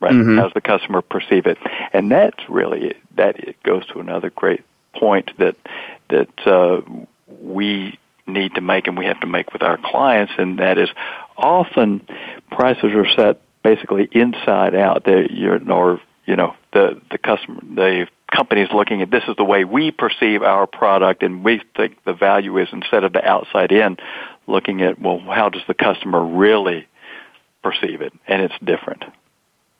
[0.00, 0.12] Right?
[0.12, 0.36] Mm-hmm.
[0.36, 1.58] How does the customer perceive it?
[1.92, 3.38] And that's really that.
[3.38, 5.56] It goes to another great point that
[6.10, 6.80] that uh,
[7.40, 10.88] we need to make and we have to make with our clients, and that is
[11.36, 12.06] often
[12.50, 15.04] prices are set basically inside out.
[15.04, 19.36] They, you're, or you know, the the customer, the company is looking at this is
[19.36, 23.24] the way we perceive our product, and we think the value is instead of the
[23.24, 23.96] outside in,
[24.46, 26.86] looking at well, how does the customer really
[27.62, 29.04] perceive it, and it's different.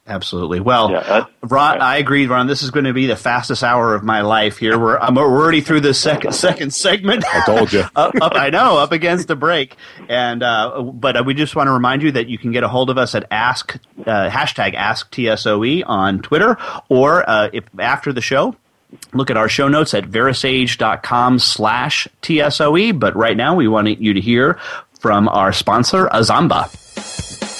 [0.05, 0.59] Absolutely.
[0.59, 2.49] Well, yeah, uh, Ron, I agree, Ron.
[2.49, 4.77] This is going to be the fastest hour of my life here.
[4.77, 7.25] We're, I'm already through the second second segment.
[7.25, 7.85] I told you.
[7.97, 9.77] up, up, I know, up against the break.
[10.09, 12.69] And uh, but uh, we just want to remind you that you can get a
[12.69, 16.57] hold of us at ask uh, hashtag ask tsoe on Twitter,
[16.89, 18.57] or uh, if after the show,
[19.15, 22.93] look at our show notes at verasage.com slash tsoe.
[22.93, 24.59] But right now, we want you to hear
[24.99, 27.52] from our sponsor, Azamba.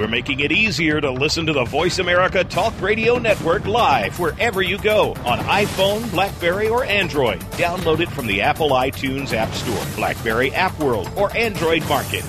[0.00, 4.62] We're making it easier to listen to the Voice America Talk Radio Network live wherever
[4.62, 7.38] you go on iPhone, Blackberry, or Android.
[7.58, 12.24] Download it from the Apple iTunes App Store, Blackberry App World, or Android Market.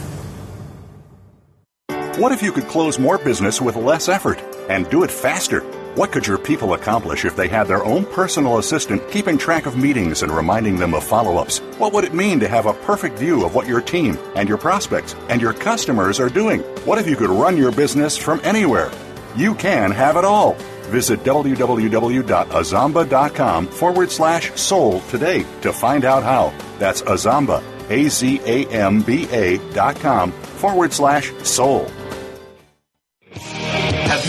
[2.20, 5.62] What if you could close more business with less effort and do it faster?
[5.96, 9.76] What could your people accomplish if they had their own personal assistant keeping track of
[9.76, 11.58] meetings and reminding them of follow ups?
[11.80, 14.58] What would it mean to have a perfect view of what your team and your
[14.58, 16.62] prospects and your customers are doing?
[16.86, 18.90] What if you could run your business from anywhere?
[19.36, 20.54] You can have it all.
[20.84, 26.54] Visit www.azamba.com forward slash soul today to find out how.
[26.80, 31.92] That's Azamba, A Z A M B A dot com forward slash soul.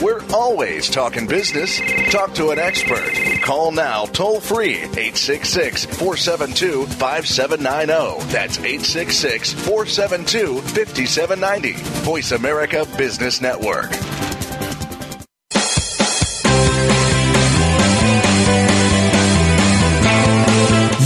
[0.00, 1.78] We're always talking business.
[2.10, 3.12] Talk to an expert.
[3.42, 8.32] Call now toll free 866 472 5790.
[8.32, 11.72] That's 866 472 5790.
[12.02, 13.90] Voice America Business Network.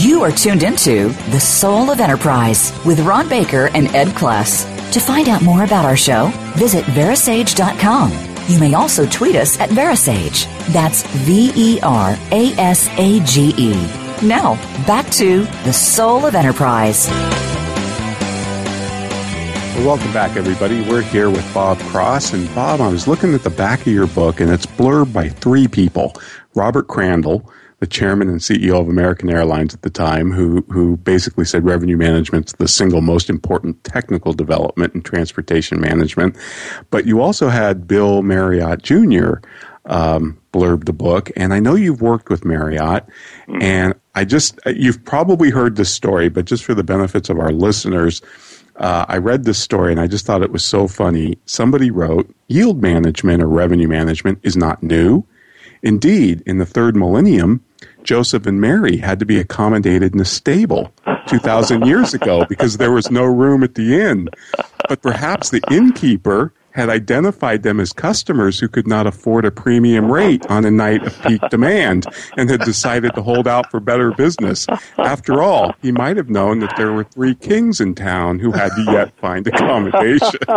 [0.00, 4.70] You are tuned into The Soul of Enterprise with Ron Baker and Ed Kless.
[4.92, 9.70] To find out more about our show, visit verasage.com you may also tweet us at
[9.70, 10.46] Verasage.
[10.72, 13.72] That's V E R A S A G E.
[14.22, 14.54] Now,
[14.86, 17.08] back to the soul of enterprise.
[19.74, 20.88] Well, welcome back, everybody.
[20.88, 22.32] We're here with Bob Cross.
[22.32, 25.28] And Bob, I was looking at the back of your book, and it's blurred by
[25.28, 26.14] three people
[26.54, 27.50] Robert Crandall,
[27.84, 31.98] the chairman and CEO of American Airlines at the time, who who basically said revenue
[31.98, 36.34] management's the single most important technical development in transportation management.
[36.88, 39.34] But you also had Bill Marriott Jr.
[39.84, 43.04] Um, blurb the book, and I know you've worked with Marriott,
[43.46, 43.60] mm-hmm.
[43.60, 47.52] and I just you've probably heard this story, but just for the benefits of our
[47.52, 48.22] listeners.
[48.76, 51.38] Uh, I read this story and I just thought it was so funny.
[51.46, 55.24] Somebody wrote, Yield management or revenue management is not new.
[55.84, 57.62] Indeed, in the third millennium,
[58.04, 60.92] Joseph and Mary had to be accommodated in a stable
[61.26, 64.28] 2,000 years ago because there was no room at the inn.
[64.88, 70.10] But perhaps the innkeeper had identified them as customers who could not afford a premium
[70.10, 72.04] rate on a night of peak demand
[72.36, 74.66] and had decided to hold out for better business.
[74.98, 78.70] After all, he might have known that there were three kings in town who had
[78.70, 80.40] to yet find accommodation.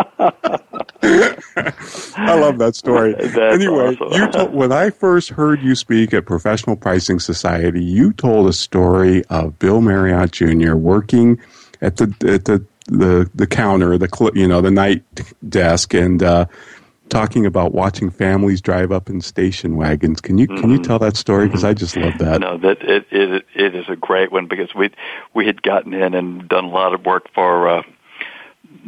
[2.18, 3.14] I love that story.
[3.14, 4.20] That's anyway, awesome.
[4.20, 8.54] you told, when I first heard you speak at Professional Pricing Society, you told a
[8.54, 10.74] story of Bill Marriott Jr.
[10.74, 11.40] working
[11.80, 15.04] at the at the the the counter, the you know the night
[15.48, 16.46] desk, and uh,
[17.10, 20.22] talking about watching families drive up in station wagons.
[20.22, 20.62] Can you mm-hmm.
[20.62, 20.84] can you mm-hmm.
[20.84, 21.48] tell that story?
[21.48, 22.42] Because I just love that.
[22.42, 24.92] No, that it, it it is a great one because we
[25.34, 27.70] we had gotten in and done a lot of work for.
[27.70, 27.84] Uh,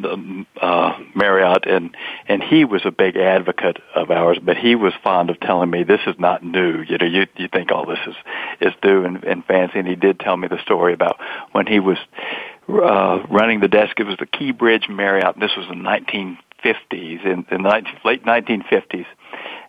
[0.02, 1.96] the, uh, Marriott, and
[2.28, 5.84] and he was a big advocate of ours, but he was fond of telling me
[5.84, 6.82] this is not new.
[6.82, 8.16] You know, you you think all this is
[8.62, 11.20] is new and, and fancy, and he did tell me the story about
[11.52, 11.98] when he was
[12.70, 14.00] uh, running the desk.
[14.00, 15.40] It was the Key Bridge Marriott.
[15.40, 19.06] This was in 1950s, in the 19, late 1950s,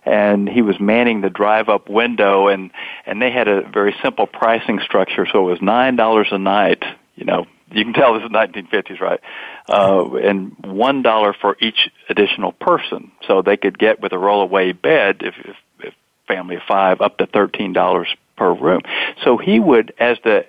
[0.05, 2.71] and he was manning the drive-up window, and
[3.05, 5.27] and they had a very simple pricing structure.
[5.31, 6.83] So it was nine dollars a night.
[7.15, 9.19] You know, you can tell this is 1950s, right?
[9.67, 13.11] Uh, and one dollar for each additional person.
[13.27, 15.93] So they could get with a rollaway bed, if, if, if
[16.27, 18.81] family of five, up to thirteen dollars per room.
[19.23, 20.45] So he would, as the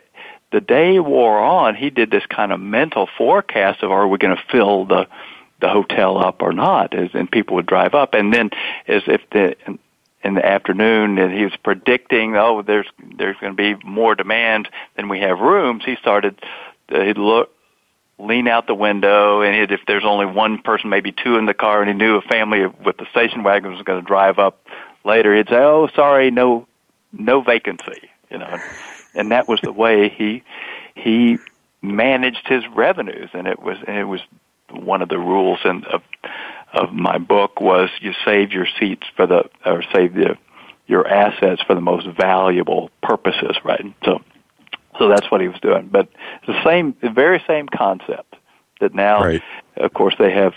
[0.52, 4.36] the day wore on, he did this kind of mental forecast of are we going
[4.36, 5.06] to fill the
[5.60, 8.50] the hotel up or not, and people would drive up, and then
[8.88, 9.56] as if the
[10.24, 12.86] in the afternoon and he was predicting oh there's
[13.18, 16.38] there's going to be more demand than we have rooms he started
[16.90, 17.50] uh, he'd look
[18.18, 21.82] lean out the window and if there's only one person maybe two in the car
[21.82, 24.64] and he knew a family with the station wagon was going to drive up
[25.04, 26.66] later he'd say oh sorry no
[27.12, 28.58] no vacancy you know
[29.14, 30.42] and that was the way he
[30.94, 31.38] he
[31.80, 34.20] managed his revenues and it was and it was
[34.70, 36.02] one of the rules and of
[36.72, 40.36] of my book was you save your seats for the or save the
[40.86, 43.84] your assets for the most valuable purposes, right?
[44.04, 44.22] So
[44.98, 45.88] so that's what he was doing.
[45.90, 46.08] But
[46.46, 48.36] the same the very same concept
[48.80, 49.42] that now right.
[49.76, 50.54] of course they have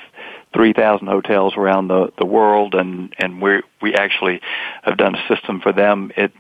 [0.54, 4.42] 3,000 hotels around the the world and and we we actually
[4.84, 6.12] have done a system for them.
[6.16, 6.34] It's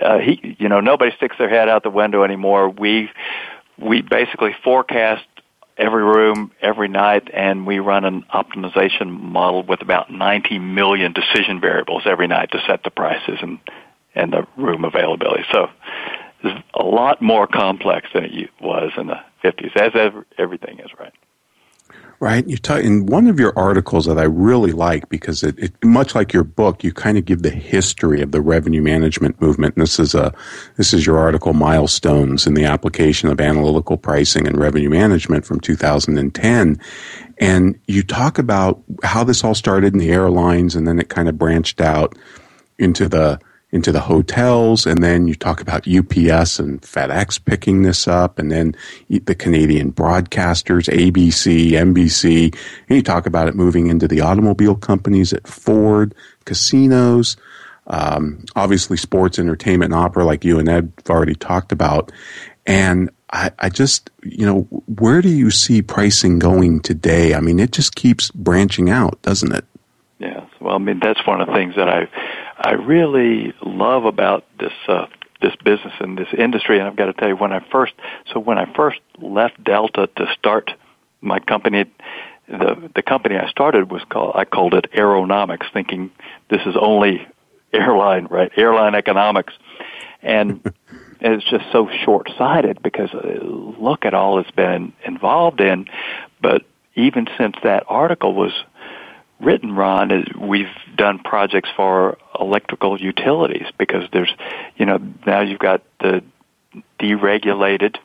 [0.00, 2.68] uh, he you know nobody sticks their head out the window anymore.
[2.68, 3.10] We
[3.78, 5.24] we basically forecast
[5.78, 11.60] every room every night and we run an optimization model with about 90 million decision
[11.60, 13.58] variables every night to set the prices and
[14.14, 15.68] and the room availability so
[16.42, 20.90] it's a lot more complex than it was in the 50s as ever, everything is
[20.98, 21.12] right
[22.18, 22.48] Right.
[22.48, 26.14] You talk in one of your articles that I really like because it, it, much
[26.14, 29.76] like your book, you kind of give the history of the revenue management movement.
[29.76, 30.32] And this is a
[30.76, 35.60] this is your article milestones in the application of analytical pricing and revenue management from
[35.60, 36.80] 2010.
[37.36, 41.28] And you talk about how this all started in the airlines and then it kind
[41.28, 42.16] of branched out
[42.78, 43.38] into the
[43.76, 48.50] into the hotels, and then you talk about UPS and FedEx picking this up, and
[48.50, 48.74] then
[49.08, 52.56] the Canadian broadcasters, ABC, NBC,
[52.88, 56.14] and you talk about it moving into the automobile companies at Ford,
[56.46, 57.36] casinos,
[57.86, 62.10] um, obviously sports, entertainment, and opera, like you and Ed have already talked about.
[62.66, 64.62] And I, I just, you know,
[64.98, 67.34] where do you see pricing going today?
[67.34, 69.64] I mean, it just keeps branching out, doesn't it?
[70.18, 70.42] Yes.
[70.60, 72.08] Well, I mean, that's one of the things that I
[72.66, 75.06] I really love about this uh,
[75.40, 76.80] this business and this industry.
[76.80, 77.92] And I've got to tell you, when I first
[78.32, 80.72] so when I first left Delta to start
[81.20, 81.84] my company,
[82.48, 86.10] the the company I started was called I called it Aeronomics, thinking
[86.50, 87.24] this is only
[87.72, 89.54] airline right airline economics,
[90.20, 90.60] and.
[91.18, 95.86] it's just so short sighted because uh, look at all it's been involved in.
[96.42, 96.62] But
[96.94, 98.52] even since that article was
[99.40, 100.66] written, Ron, is we've
[100.96, 104.32] done projects for electrical utilities because there's,
[104.76, 106.22] you know, now you've got the
[107.00, 107.96] deregulated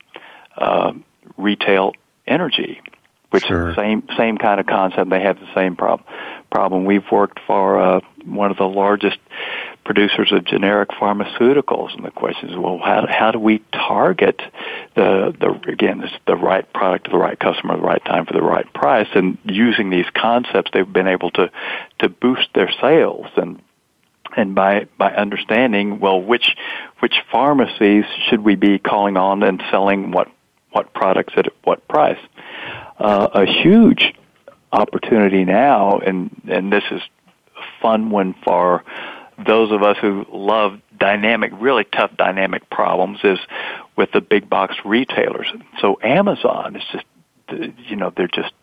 [0.58, 0.94] uh,
[1.38, 1.94] retail
[2.28, 2.82] energy,
[3.30, 3.70] which sure.
[3.70, 5.10] is the same same kind of concept.
[5.10, 6.08] They have the same problem.
[6.52, 6.86] Problem.
[6.86, 9.18] We've worked for uh, one of the largest
[9.84, 14.42] producers of generic pharmaceuticals, and the question is, well, how how do we target
[14.96, 18.26] the the again this, the right product to the right customer at the right time
[18.26, 19.08] for the right price?
[19.14, 21.52] And using these concepts, they've been able to
[22.00, 23.62] to boost their sales and
[24.38, 26.56] and by by understanding well which
[27.00, 30.28] which pharmacies should we be calling on and selling what
[30.72, 32.20] what products at what price.
[32.98, 34.14] Uh, a huge
[34.72, 37.02] opportunity now, and and this is
[37.58, 38.84] a fun one for
[39.46, 43.40] those of us who love dynamic, really tough dynamic problems is
[43.96, 45.48] with the big box retailers.
[45.80, 47.06] So Amazon is just,
[47.90, 48.54] you know, they're just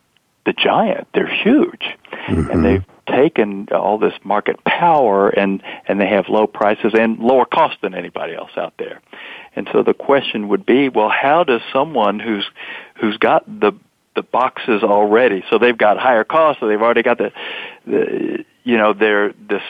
[0.46, 1.08] the giant.
[1.12, 2.50] They're huge, mm-hmm.
[2.50, 7.44] and they've taken all this market power and and they have low prices and lower
[7.44, 9.00] cost than anybody else out there.
[9.56, 12.48] And so the question would be, well, how does someone who's
[13.00, 13.72] who's got the
[14.14, 17.30] the boxes already, so they've got higher costs, so they've already got the,
[17.86, 19.62] the you know, their this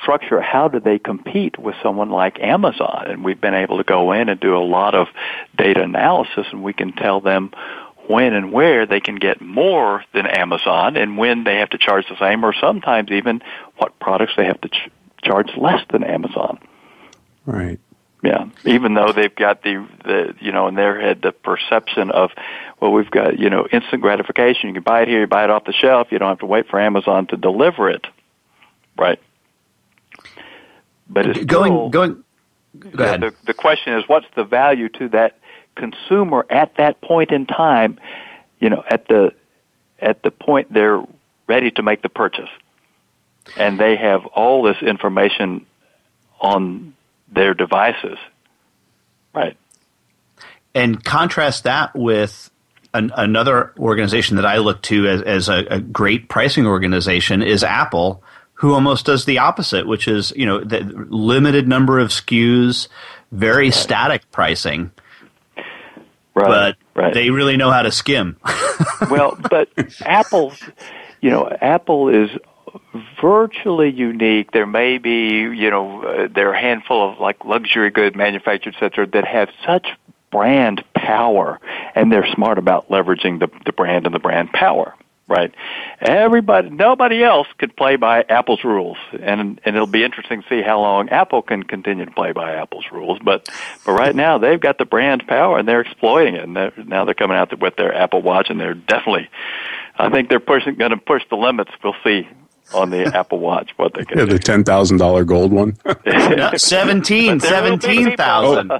[0.00, 3.06] structure, how do they compete with someone like Amazon?
[3.08, 5.08] And we've been able to go in and do a lot of
[5.56, 7.52] data analysis and we can tell them
[8.06, 12.06] when and where they can get more than Amazon and when they have to charge
[12.08, 13.42] the same or sometimes even
[13.76, 14.90] what products they have to ch-
[15.22, 16.58] charge less than Amazon.
[17.46, 17.80] Right.
[18.22, 22.30] Yeah, even though they've got the the you know in their head the perception of
[22.80, 25.50] well we've got you know instant gratification you can buy it here you buy it
[25.50, 28.06] off the shelf you don't have to wait for Amazon to deliver it,
[28.96, 29.20] right?
[31.08, 32.24] But it's going still, going.
[32.78, 33.20] Go ahead.
[33.20, 35.38] The, the question is, what's the value to that
[35.76, 37.98] consumer at that point in time?
[38.58, 39.32] You know, at the
[39.98, 41.02] at the point they're
[41.46, 42.48] ready to make the purchase,
[43.56, 45.66] and they have all this information
[46.40, 46.94] on
[47.30, 48.18] their devices,
[49.34, 49.56] right?
[50.74, 52.50] And contrast that with
[52.92, 57.62] an, another organization that I look to as, as a, a great pricing organization is
[57.62, 58.22] Apple
[58.54, 62.88] who almost does the opposite, which is you know the limited number of SKUs,
[63.32, 63.74] very right.
[63.74, 64.90] static pricing.
[66.36, 67.14] Right, but right.
[67.14, 68.36] they really know how to skim.
[69.10, 69.68] well, but
[70.00, 70.60] Apple's,
[71.20, 72.28] you know, Apple is
[73.20, 74.50] virtually unique.
[74.50, 78.74] There may be, you know, uh, there are a handful of like luxury good manufacturers,
[78.80, 79.86] et cetera, that have such
[80.32, 81.60] brand power,
[81.94, 84.92] and they're smart about leveraging the, the brand and the brand power
[85.26, 85.54] right?
[86.00, 90.62] Everybody, nobody else could play by Apple's rules, and and it'll be interesting to see
[90.62, 93.18] how long Apple can continue to play by Apple's rules.
[93.24, 93.48] But
[93.86, 96.44] but right now they've got the brand power and they're exploiting it.
[96.44, 99.28] And they're, now they're coming out with their Apple Watch, and they're definitely,
[99.98, 101.70] I think they're pushing, going to push the limits.
[101.82, 102.28] We'll see.
[102.72, 104.32] On the Apple Watch, what they can yeah, do.
[104.32, 105.76] the ten thousand dollar gold one.
[106.06, 108.72] no, 17, 17,000.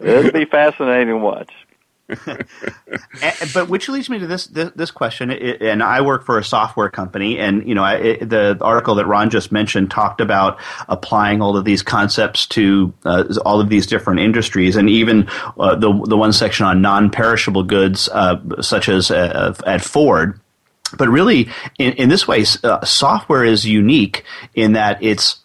[0.00, 1.52] It'll be fascinating to watch.
[3.54, 6.44] but which leads me to this this, this question, it, and I work for a
[6.44, 10.58] software company, and you know it, the article that Ron just mentioned talked about
[10.88, 15.74] applying all of these concepts to uh, all of these different industries, and even uh,
[15.76, 20.40] the the one section on non perishable goods, uh, such as uh, at Ford.
[20.96, 21.48] But really,
[21.78, 25.39] in, in this way, uh, software is unique in that it's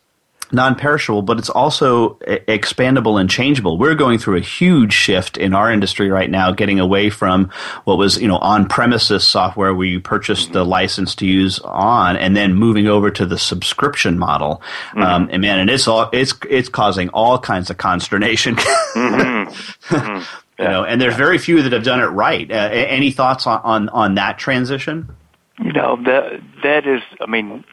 [0.55, 2.15] non-perishable, but it's also
[2.47, 3.77] expandable and changeable.
[3.77, 7.51] We're going through a huge shift in our industry right now, getting away from
[7.83, 12.35] what was, you know, on-premises software where you purchased the license to use on, and
[12.35, 14.61] then moving over to the subscription model.
[14.89, 15.01] Mm-hmm.
[15.01, 18.55] Um, and man, and it's all it's it's causing all kinds of consternation.
[18.55, 19.93] mm-hmm.
[19.93, 20.23] Mm-hmm.
[20.57, 22.49] You know, and there's very few that have done it right.
[22.49, 25.13] Uh, any thoughts on, on on that transition?
[25.59, 27.63] You know that that is, I mean,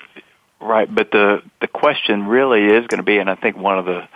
[0.62, 3.84] Right, but the the question really is going to be, and I think one of
[3.84, 4.06] the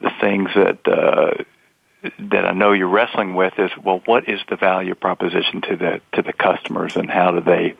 [0.00, 1.44] the things that uh,
[2.30, 6.00] that I know you're wrestling with is, well, what is the value proposition to the
[6.14, 7.74] to the customers, and how do they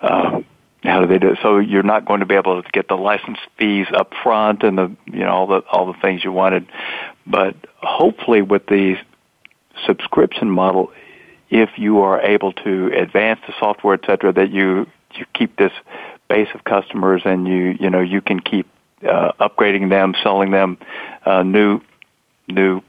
[0.00, 0.42] uh,
[0.84, 1.38] how do they do it?
[1.42, 4.78] So you're not going to be able to get the license fees up front and
[4.78, 6.68] the you know all the all the things you wanted,
[7.26, 8.94] but hopefully with the
[9.86, 10.92] subscription model,
[11.50, 15.72] if you are able to advance the software, et cetera, that you you keep this
[16.30, 18.66] base of customers, and you you know you can keep
[19.02, 20.78] uh, upgrading them, selling them
[21.26, 21.80] uh, new
[22.48, 22.80] new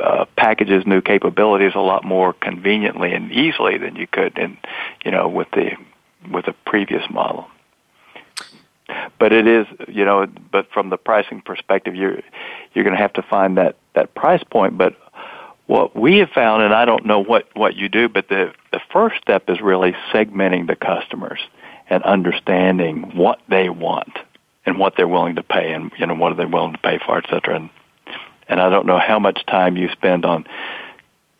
[0.00, 4.56] uh, packages, new capabilities a lot more conveniently and easily than you could in
[5.04, 5.72] you know with the
[6.30, 7.48] with the previous model.
[9.18, 12.20] But it is you know, but from the pricing perspective, you're
[12.72, 14.78] you're going to have to find that that price point.
[14.78, 14.94] But
[15.66, 18.80] what we have found, and I don't know what what you do, but the the
[18.92, 21.40] first step is really segmenting the customers
[21.90, 24.18] and understanding what they want
[24.66, 26.98] and what they're willing to pay and you know what are they willing to pay
[27.04, 27.56] for, et cetera.
[27.56, 27.70] And
[28.48, 30.46] and I don't know how much time you spend on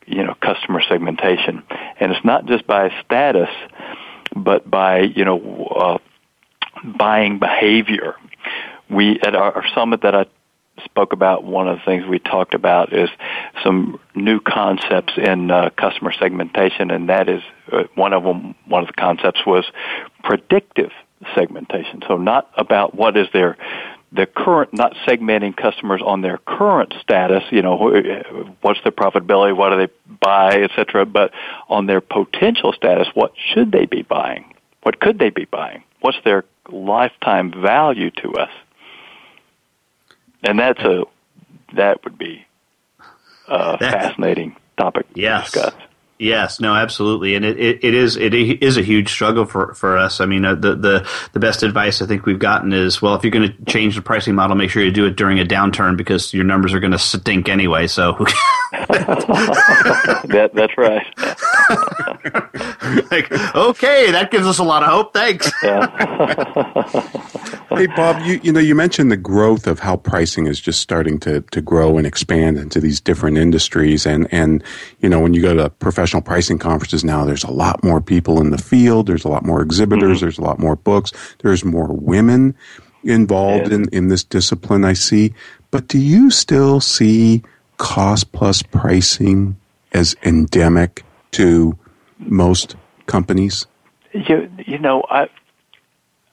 [0.06, 1.62] you know customer segmentation,
[2.00, 3.50] and it's not just by status,
[4.34, 5.98] but by you know uh,
[6.84, 8.16] buying behavior.
[8.90, 10.26] We at our, our summit that I
[10.84, 13.08] spoke about, one of the things we talked about is
[13.62, 18.54] some new concepts in uh, customer segmentation, and that is uh, one of them.
[18.66, 19.64] One of the concepts was
[20.22, 20.90] predictive
[21.34, 22.02] segmentation.
[22.06, 23.56] So not about what is their
[24.10, 27.76] the current, not segmenting customers on their current status, you know,
[28.62, 31.32] what's their profitability, what do they buy, et cetera, but
[31.68, 34.54] on their potential status, what should they be buying?
[34.82, 35.82] What could they be buying?
[36.00, 38.50] What's their lifetime value to us?
[40.42, 41.04] And that's a
[41.74, 42.46] that would be
[43.46, 45.50] a fascinating topic yes.
[45.50, 45.74] to discuss.
[46.20, 49.96] Yes, no, absolutely, and it, it, it is it is a huge struggle for, for
[49.96, 50.20] us.
[50.20, 53.22] I mean, uh, the the the best advice I think we've gotten is, well, if
[53.22, 55.96] you're going to change the pricing model, make sure you do it during a downturn
[55.96, 57.86] because your numbers are going to stink anyway.
[57.86, 58.14] So,
[58.72, 61.06] that that's right.
[63.12, 65.14] like, okay, that gives us a lot of hope.
[65.14, 65.52] Thanks.
[67.78, 71.18] Hey, Bob, you you know you mentioned the growth of how pricing is just starting
[71.20, 74.62] to to grow and expand into these different industries, and and
[75.00, 78.40] you know when you go to professional pricing conferences now, there's a lot more people
[78.40, 79.06] in the field.
[79.06, 80.18] There's a lot more exhibitors.
[80.18, 80.24] Mm-hmm.
[80.24, 81.12] There's a lot more books.
[81.38, 82.54] There's more women
[83.04, 83.76] involved yeah.
[83.76, 85.34] in, in this discipline, I see.
[85.70, 87.42] But do you still see
[87.76, 89.56] cost plus pricing
[89.92, 91.78] as endemic to
[92.18, 92.76] most
[93.06, 93.66] companies?
[94.12, 95.28] You, you know, I,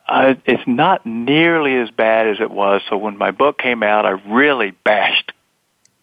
[0.07, 2.81] I, it's not nearly as bad as it was.
[2.89, 5.31] So when my book came out, I really bashed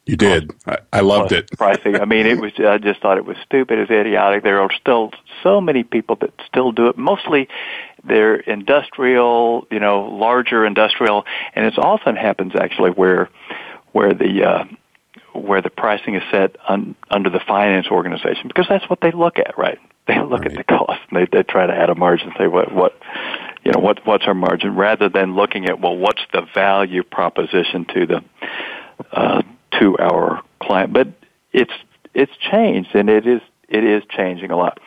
[0.07, 0.53] you did.
[0.67, 1.51] I, I loved it.
[1.57, 1.97] pricing.
[1.97, 2.53] I mean, it was.
[2.59, 3.79] I just thought it was stupid.
[3.79, 4.43] It's idiotic.
[4.43, 6.99] There are still so many people that still do it.
[6.99, 7.49] Mostly,
[8.03, 9.67] they're industrial.
[9.71, 11.25] You know, larger industrial,
[11.55, 13.31] and it often happens actually where
[13.93, 14.65] where the uh,
[15.35, 19.39] where the pricing is set un, under the finance organization because that's what they look
[19.39, 19.79] at, right?
[20.09, 20.51] They look right.
[20.51, 22.99] at the cost and they they try to add a margin and say what what
[23.65, 27.85] you know, what what's our margin, rather than looking at well, what's the value proposition
[27.95, 28.25] to the
[29.13, 29.43] uh,
[29.79, 30.93] to our client.
[30.93, 31.09] But
[31.53, 31.73] it's
[32.15, 34.79] it's changed, and it is it is changing a lot.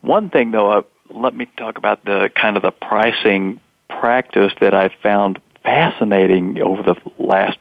[0.00, 4.74] One thing though, uh, let me talk about the kind of the pricing practice that
[4.74, 7.58] I found fascinating over the last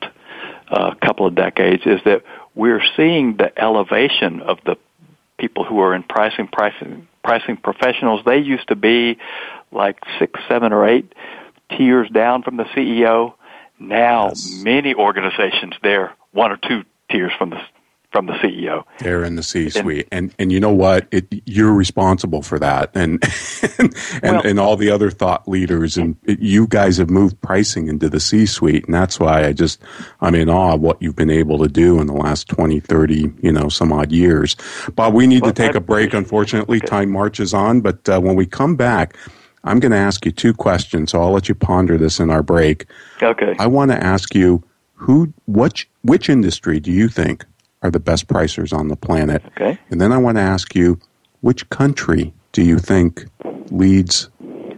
[0.69, 2.23] uh, couple of decades is that
[2.55, 4.77] we're seeing the elevation of the
[5.37, 8.21] people who are in pricing pricing pricing professionals.
[8.25, 9.17] They used to be
[9.71, 11.13] like six, seven, or eight
[11.69, 13.33] tiers down from the CEO.
[13.79, 14.61] Now, yes.
[14.63, 17.61] many organizations they're one or two tiers from the
[18.13, 18.85] from the CEO.
[18.99, 21.07] They're in the C-suite, and and, and you know what?
[21.11, 23.21] It, you're responsible for that, and
[23.79, 27.87] and, well, and, all the other thought leaders, and it, you guys have moved pricing
[27.87, 29.81] into the C-suite, and that's why I just
[30.21, 33.33] I'm in awe of what you've been able to do in the last 20, 30,
[33.41, 34.55] you know, some odd years.
[34.95, 36.13] Bob, we need well, to take a break.
[36.13, 36.87] Unfortunately, okay.
[36.87, 39.17] time marches on, but uh, when we come back.
[39.65, 42.43] I'm going to ask you two questions, so I'll let you ponder this in our
[42.43, 42.85] break.
[43.21, 43.55] Okay.
[43.59, 44.61] I want to ask you
[44.93, 47.45] who, what, which industry do you think
[47.83, 49.43] are the best pricers on the planet?
[49.49, 49.77] Okay.
[49.89, 50.99] And then I want to ask you,
[51.41, 53.25] which country do you think
[53.69, 54.29] leads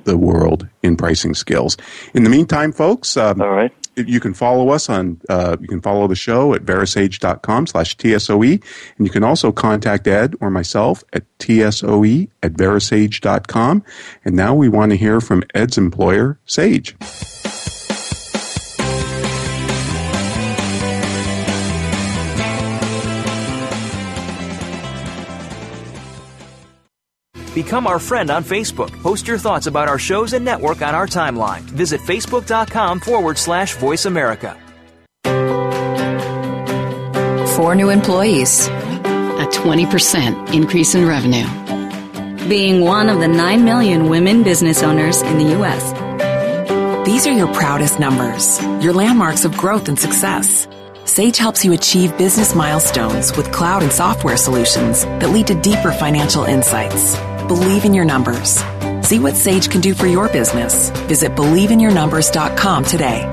[0.03, 1.77] the world in pricing skills?
[2.13, 3.71] In the meantime, folks, um, all right.
[3.97, 8.61] You can follow us on, uh, you can follow the show at verasage.com slash TSOE.
[8.97, 13.83] And you can also contact Ed or myself at TSOE at verasage.com.
[14.25, 16.97] And now we want to hear from Ed's employer, Sage.
[27.55, 28.91] Become our friend on Facebook.
[29.01, 31.61] Post your thoughts about our shows and network on our timeline.
[31.61, 34.59] Visit facebook.com forward slash voice America.
[37.55, 41.47] Four new employees, a 20% increase in revenue.
[42.49, 45.93] Being one of the 9 million women business owners in the U.S.
[47.07, 50.67] These are your proudest numbers, your landmarks of growth and success.
[51.05, 55.93] Sage helps you achieve business milestones with cloud and software solutions that lead to deeper
[55.93, 57.15] financial insights.
[57.47, 58.63] Believe in your numbers.
[59.07, 60.89] See what Sage can do for your business.
[61.07, 63.29] Visit believeinyournumbers.com today.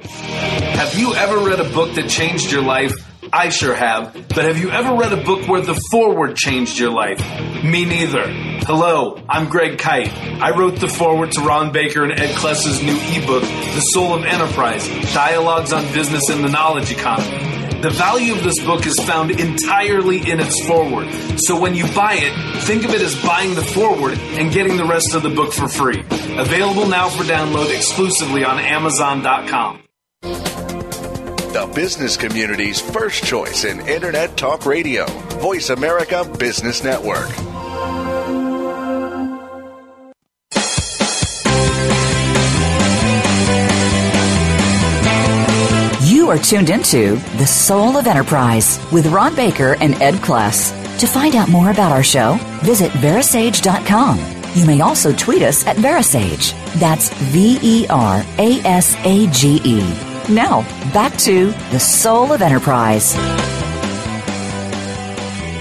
[0.00, 2.92] Have you ever read a book that changed your life?
[3.32, 4.12] I sure have.
[4.28, 7.18] But have you ever read a book where the foreword changed your life?
[7.64, 8.28] Me neither.
[8.66, 10.08] Hello, I'm Greg Kyte.
[10.40, 14.24] I wrote the foreword to Ron Baker and Ed Kless's new ebook, The Soul of
[14.24, 17.53] Enterprise Dialogues on Business and the Knowledge Economy.
[17.84, 21.12] The value of this book is found entirely in its foreword.
[21.38, 24.86] So when you buy it, think of it as buying the foreword and getting the
[24.86, 26.00] rest of the book for free.
[26.38, 29.82] Available now for download exclusively on Amazon.com.
[30.22, 35.04] The business community's first choice in Internet Talk Radio.
[35.42, 37.28] Voice America Business Network.
[46.24, 50.72] You are tuned into The Soul of Enterprise with Ron Baker and Ed Kless.
[50.98, 54.18] To find out more about our show, visit verasage.com.
[54.54, 56.54] You may also tweet us at Verasage.
[56.80, 59.80] That's V E R A S A G E.
[60.30, 60.62] Now,
[60.94, 63.14] back to The Soul of Enterprise.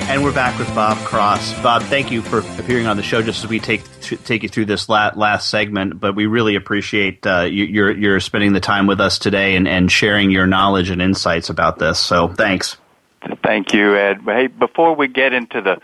[0.06, 1.60] And we're back with Bob Cross.
[1.62, 4.66] Bob, thank you for appearing on the show just as we take take you through
[4.66, 6.00] this last, last segment.
[6.00, 9.68] But we really appreciate uh, you, you're you're spending the time with us today and,
[9.68, 12.00] and sharing your knowledge and insights about this.
[12.00, 12.78] So thanks.
[13.44, 14.22] Thank you, Ed.
[14.26, 15.82] Hey, before we get into the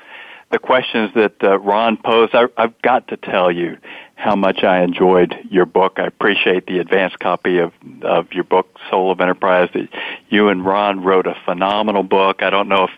[0.51, 3.77] the questions that uh, Ron posed, I, I've got to tell you
[4.15, 5.93] how much I enjoyed your book.
[5.97, 9.69] I appreciate the advanced copy of of your book, Soul of Enterprise.
[9.73, 9.87] That
[10.29, 12.43] you and Ron wrote a phenomenal book.
[12.43, 12.91] I don't know if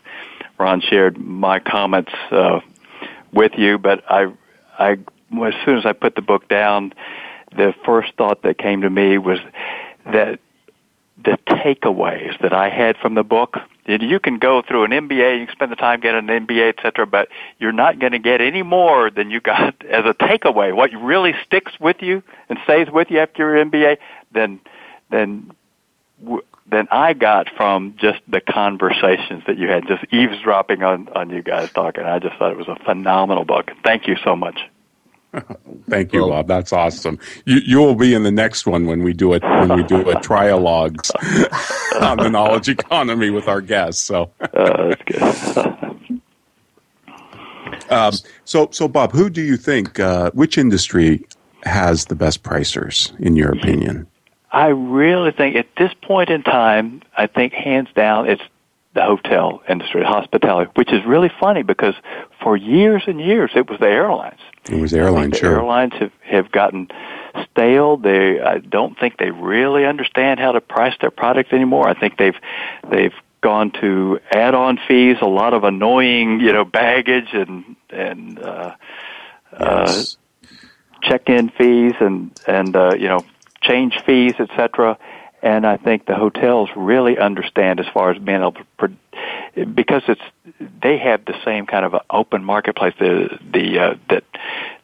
[0.61, 2.59] Ron shared my comments uh,
[3.33, 4.31] with you, but I,
[4.77, 6.93] I, as soon as I put the book down,
[7.55, 9.39] the first thought that came to me was
[10.05, 10.39] that
[11.23, 13.57] the takeaways that I had from the book.
[13.87, 17.07] You can go through an MBA, you can spend the time getting an MBA, etc.,
[17.07, 20.75] but you're not going to get any more than you got as a takeaway.
[20.75, 23.97] What really sticks with you and stays with you after your MBA,
[24.31, 24.59] then
[25.09, 25.51] then
[26.71, 31.41] than I got from just the conversations that you had, just eavesdropping on, on you
[31.41, 32.05] guys talking.
[32.05, 33.71] I just thought it was a phenomenal book.
[33.83, 34.59] Thank you so much.
[35.89, 36.47] Thank you, Bob.
[36.47, 37.17] That's awesome.
[37.45, 40.09] You you will be in the next one when we do it when we do
[40.09, 41.09] a trialogues
[42.01, 44.03] on the knowledge economy with our guests.
[44.03, 46.21] So uh, that's good.
[47.89, 48.13] um,
[48.43, 50.01] so so Bob, who do you think?
[50.01, 51.25] Uh, which industry
[51.63, 54.07] has the best pricers in your opinion?
[54.51, 58.41] I really think at this point in time, I think hands down, it's
[58.93, 61.95] the hotel industry, hospitality, which is really funny because
[62.41, 64.39] for years and years it was the airlines.
[64.69, 65.55] It was airlines, the sure.
[65.59, 66.89] Airlines have have gotten
[67.49, 67.95] stale.
[67.97, 71.87] They I don't think they really understand how to price their product anymore.
[71.87, 72.35] I think they've
[72.89, 78.75] they've gone to add-on fees, a lot of annoying, you know, baggage and and uh,
[79.57, 80.17] yes.
[80.43, 80.47] uh,
[81.01, 83.25] check-in fees and and uh, you know
[83.61, 84.97] change fees, etc.
[85.43, 90.21] And I think the hotels really understand as far as being able to, because it's
[90.81, 94.23] they have the same kind of open marketplace the the uh, that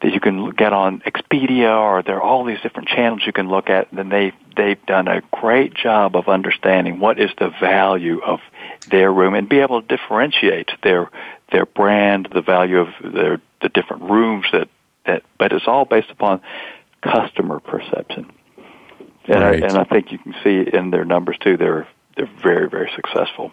[0.02, 3.50] that you can get on Expedia or there are all these different channels you can
[3.50, 3.92] look at.
[3.92, 8.40] And they they've done a great job of understanding what is the value of
[8.90, 11.12] their room and be able to differentiate their
[11.52, 14.70] their brand, the value of their the different rooms that
[15.06, 15.22] that.
[15.38, 16.42] But it's all based upon
[17.04, 18.32] customer perception.
[19.28, 19.64] And, Right.
[19.64, 21.58] I, and I think you can see in their numbers too.
[21.58, 23.52] They're they're very very successful.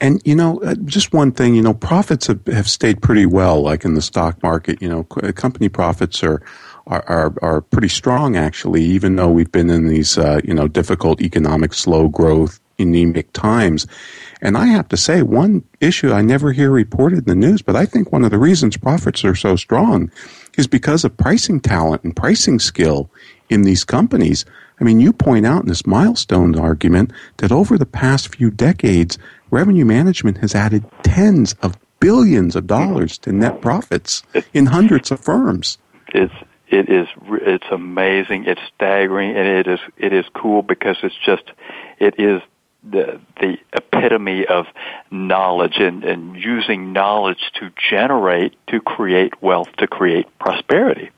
[0.00, 3.62] And you know, uh, just one thing, you know, profits have, have stayed pretty well,
[3.62, 4.80] like in the stock market.
[4.82, 6.42] You know, company profits are
[6.86, 10.68] are are, are pretty strong actually, even though we've been in these uh, you know
[10.68, 13.86] difficult economic, slow growth, anemic times.
[14.40, 17.76] And I have to say, one issue I never hear reported in the news, but
[17.76, 20.10] I think one of the reasons profits are so strong
[20.56, 23.10] is because of pricing talent and pricing skill
[23.48, 24.44] in these companies.
[24.80, 29.18] I mean, you point out in this milestone argument that over the past few decades,
[29.50, 34.22] revenue management has added tens of billions of dollars to net profits
[34.52, 35.78] in hundreds of firms.
[36.08, 36.34] It's
[36.68, 38.44] it is it's amazing.
[38.46, 41.52] It's staggering, and it is it is cool because it's just
[41.98, 42.42] it is
[42.82, 44.66] the the epitome of
[45.10, 51.10] knowledge and, and using knowledge to generate to create wealth to create prosperity.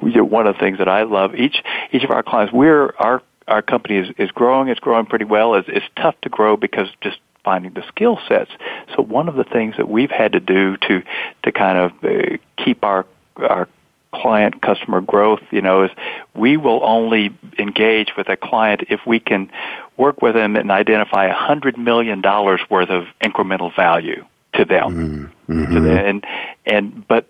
[0.00, 3.22] We, one of the things that I love each each of our clients we're our
[3.48, 4.68] our company is, is growing.
[4.68, 5.56] It's growing pretty well.
[5.56, 8.50] It's, it's tough to grow because just finding the skill sets.
[8.94, 11.02] So one of the things that we've had to do to
[11.42, 13.06] to kind of uh, keep our
[13.36, 13.68] our
[14.12, 15.90] client customer growth, you know, is
[16.34, 19.50] we will only engage with a client if we can
[19.96, 25.32] work with them and identify a hundred million dollars worth of incremental value to them.
[25.48, 25.74] Mm-hmm.
[25.74, 25.98] To them.
[25.98, 26.26] And
[26.66, 27.26] and but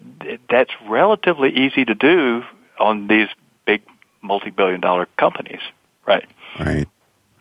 [0.48, 2.42] that's relatively easy to do
[2.78, 3.28] on these
[3.66, 3.82] big
[4.22, 5.60] multi-billion dollar companies,
[6.06, 6.28] right?
[6.58, 6.88] Right.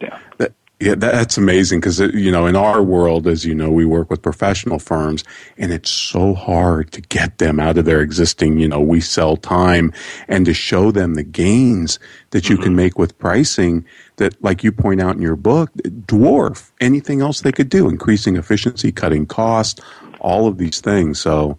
[0.02, 0.20] Yeah.
[0.38, 3.70] That, yeah, that, that's amazing because uh, you know in our world, as you know,
[3.70, 5.26] we work with professional firms,
[5.58, 8.60] and it's so hard to get them out of their existing.
[8.60, 9.92] You know, we sell time,
[10.30, 12.00] and to show them the gains
[12.30, 12.76] that you can mm-hmm.
[12.76, 17.52] make with pricing that, like you point out in your book, dwarf anything else they
[17.52, 19.82] could do, increasing efficiency, cutting cost,
[20.20, 21.20] all of these things.
[21.20, 21.58] So.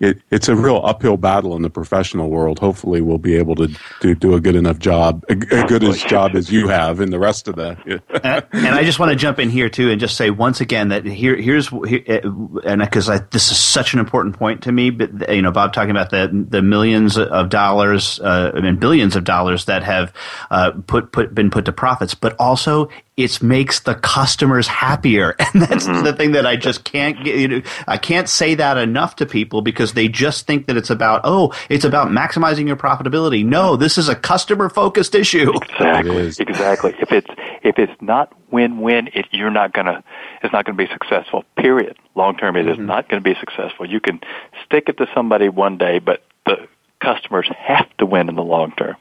[0.00, 2.58] It, it's a real uphill battle in the professional world.
[2.58, 3.68] Hopefully, we'll be able to,
[4.00, 7.10] to do a good enough job, a, a good as job as you have in
[7.10, 8.00] the rest of the.
[8.24, 10.88] and, and I just want to jump in here too and just say once again
[10.88, 12.22] that here here's here,
[12.64, 14.88] and because this is such an important point to me.
[14.88, 19.24] But you know, Bob talking about the the millions of dollars uh, and billions of
[19.24, 20.14] dollars that have
[20.50, 22.88] uh, put put been put to profits, but also
[23.22, 26.04] it makes the customers happier, and that's mm-hmm.
[26.04, 27.36] the thing that I just can't get.
[27.36, 30.90] You know, I can't say that enough to people because they just think that it's
[30.90, 33.44] about oh, it's about maximizing your profitability.
[33.44, 35.52] No, this is a customer focused issue.
[35.62, 36.32] Exactly.
[36.38, 36.94] Exactly.
[37.00, 37.30] If it's
[37.62, 40.02] if it's not win-win, it, you're not gonna
[40.42, 41.44] it's not gonna be successful.
[41.56, 41.96] Period.
[42.14, 42.86] Long term, it is mm-hmm.
[42.86, 43.88] not going to be successful.
[43.88, 44.20] You can
[44.64, 46.68] stick it to somebody one day, but the
[47.00, 48.96] customers have to win in the long term.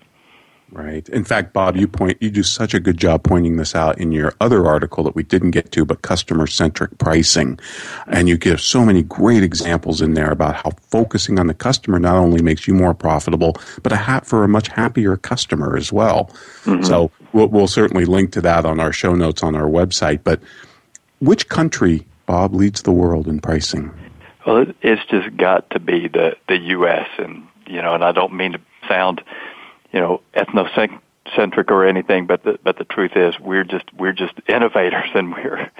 [0.72, 1.09] Right.
[1.09, 4.11] In fact, Bob, you point you do such a good job pointing this out in
[4.11, 7.59] your other article that we didn't get to, but customer centric pricing.
[8.07, 11.97] And you give so many great examples in there about how focusing on the customer
[11.97, 15.91] not only makes you more profitable, but a hat for a much happier customer as
[15.91, 16.26] well.
[16.65, 16.84] Mm-hmm.
[16.84, 20.24] So we'll, we'll certainly link to that on our show notes on our website.
[20.24, 20.39] But
[21.20, 23.91] which country, Bob, leads the world in pricing?
[24.45, 27.07] Well, it's just got to be the the U.S.
[27.17, 29.22] and you know, and I don't mean to sound
[29.92, 34.34] you know ethnocentric or anything, but the, but the truth is we're just we're just
[34.48, 35.72] innovators and we're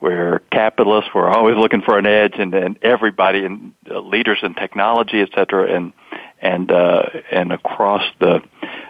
[0.00, 1.10] we're capitalists.
[1.14, 5.28] We're always looking for an edge, and, and everybody and uh, leaders in technology, et
[5.34, 5.92] cetera, and
[6.40, 8.40] and uh, and across the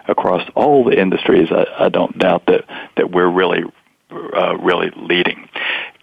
[0.07, 2.65] across all the industries, I, I don't doubt that
[2.97, 3.63] that we're really
[4.11, 5.47] uh, really leading.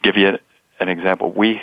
[0.02, 0.38] Give you
[0.78, 1.32] an example.
[1.32, 1.60] We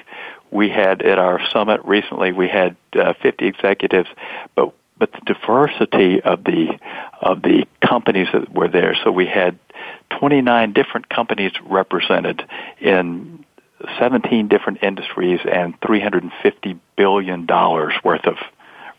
[0.51, 2.34] we had at our summit recently.
[2.34, 4.10] We had uh, 50 executives,
[4.55, 6.77] but but the diversity of the
[7.21, 8.95] of the companies that were there.
[9.03, 9.57] So we had
[10.19, 12.43] 29 different companies represented
[12.79, 13.45] in
[13.99, 18.37] 17 different industries and 350 billion dollars worth of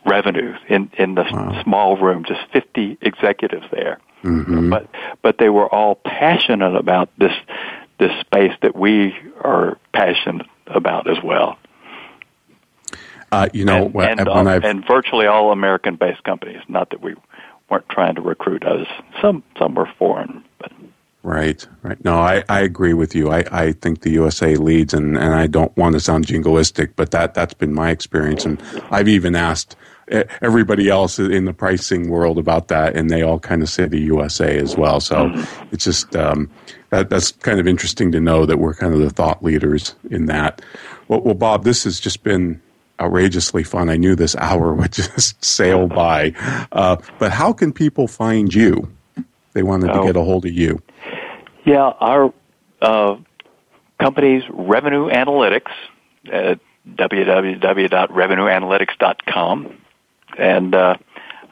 [0.07, 1.63] revenue in in the wow.
[1.63, 2.25] small room.
[2.25, 4.71] Just 50 executives there, mm-hmm.
[4.71, 4.89] but
[5.23, 7.35] but they were all passionate about this
[7.99, 11.59] this space that we are passionate about as well.
[13.31, 16.61] Uh, you know, and, and, uh, and virtually all American-based companies.
[16.69, 17.15] Not that we
[17.69, 18.89] weren't trying to recruit others.
[19.21, 20.73] Some some were foreign, but
[21.25, 22.03] Right, right.
[22.05, 23.31] No, I, I agree with you.
[23.31, 27.11] I, I think the USA leads, and, and I don't want to sound jingoistic, but
[27.11, 28.47] that, that's been my experience.
[28.47, 29.77] And I've even asked
[30.41, 34.01] everybody else in the pricing world about that, and they all kind of say the
[34.01, 35.01] USA as well.
[35.01, 35.75] So mm-hmm.
[35.75, 36.49] it's just um,
[36.91, 40.27] that, that's kind of interesting to know that we're kind of the thought leaders in
[40.27, 40.63] that.
[41.09, 42.63] Well, well Bob, this has just been
[43.01, 43.89] outrageously fun.
[43.89, 46.33] I knew this hour would just sail by.
[46.73, 48.91] Uh, but how can people find you?
[49.53, 50.07] They wanted to oh.
[50.07, 50.83] get a hold of you.
[51.65, 52.33] Yeah, our
[52.81, 53.17] uh,
[53.99, 55.73] company's revenue analytics
[56.31, 59.79] at www.revenueanalytics.com.
[60.39, 60.97] And uh,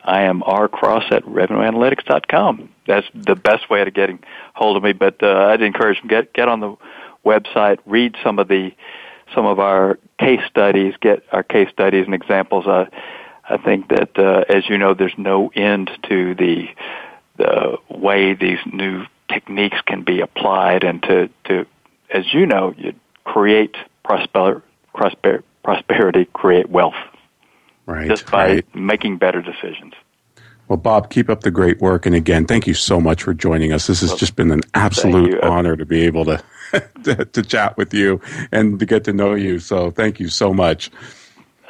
[0.04, 2.68] I am rcross at revenueanalytics.com.
[2.86, 4.20] That's the best way of getting
[4.54, 4.92] hold of me.
[4.92, 6.76] But uh, I'd encourage them get get on the
[7.24, 8.72] website, read some of the
[9.34, 12.66] some of our case studies, get our case studies and examples.
[12.66, 12.86] Uh,
[13.48, 16.68] I think that, uh, as you know, there's no end to the
[17.36, 21.66] the way these new techniques can be applied and to, to
[22.10, 24.62] as you know, you create prosper,
[24.94, 26.94] prosper, prosperity, create wealth.
[27.84, 28.08] Right.
[28.08, 28.74] Just by right.
[28.74, 29.92] making better decisions.
[30.68, 32.06] Well, Bob, keep up the great work.
[32.06, 33.86] And again, thank you so much for joining us.
[33.86, 36.42] This has well, just been an absolute honor to be able to,
[37.04, 39.60] to, to, chat with you and to get to know you.
[39.60, 40.90] So thank you so much.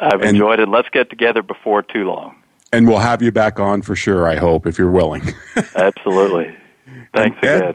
[0.01, 0.68] I've and, enjoyed it.
[0.68, 2.36] Let's get together before too long.
[2.72, 5.22] And we'll have you back on for sure, I hope, if you're willing.
[5.76, 6.57] Absolutely.
[7.14, 7.74] Thanks Ed, again.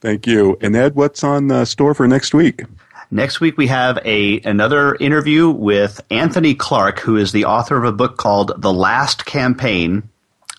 [0.00, 0.58] Thank you.
[0.60, 2.64] And Ed, what's on the store for next week?
[3.10, 7.84] Next week we have a another interview with Anthony Clark, who is the author of
[7.84, 10.08] a book called The Last Campaign: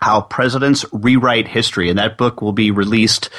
[0.03, 3.29] How Presidents Rewrite History, and that book will be released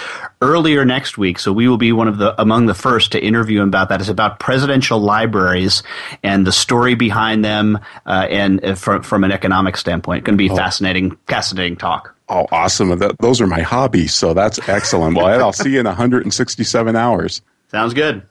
[0.40, 1.38] earlier next week.
[1.38, 4.00] So we will be one of the among the first to interview him about that.
[4.00, 5.82] It's about presidential libraries
[6.22, 10.42] and the story behind them, uh, and uh, from from an economic standpoint, going to
[10.42, 10.56] be oh.
[10.56, 12.16] fascinating, fascinating talk.
[12.30, 12.98] Oh, awesome!
[12.98, 15.18] That, those are my hobbies, so that's excellent.
[15.18, 17.42] Well, Ed, I'll see you in 167 hours.
[17.68, 18.22] Sounds good.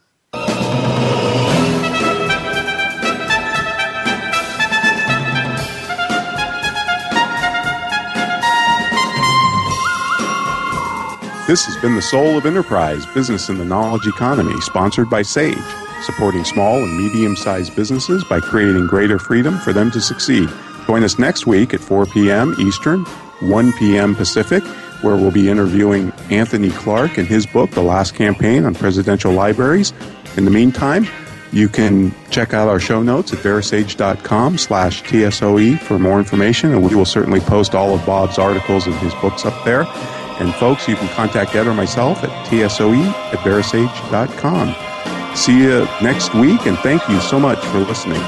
[11.53, 15.55] This has been the Soul of Enterprise Business in the Knowledge Economy, sponsored by SAGE,
[16.01, 20.49] supporting small and medium sized businesses by creating greater freedom for them to succeed.
[20.87, 22.55] Join us next week at 4 p.m.
[22.59, 23.05] Eastern
[23.41, 24.15] 1 p.m.
[24.15, 24.63] Pacific,
[25.03, 29.93] where we'll be interviewing Anthony Clark and his book, The Last Campaign on Presidential Libraries.
[30.37, 31.05] In the meantime,
[31.51, 36.83] you can check out our show notes at verasage.com slash TSOE for more information, and
[36.83, 39.85] we will certainly post all of Bob's articles and his books up there.
[40.43, 42.93] And folks, you can contact Ed or myself at tsoe
[43.31, 44.75] at verasage.com.
[45.37, 48.21] See you next week, and thank you so much for listening.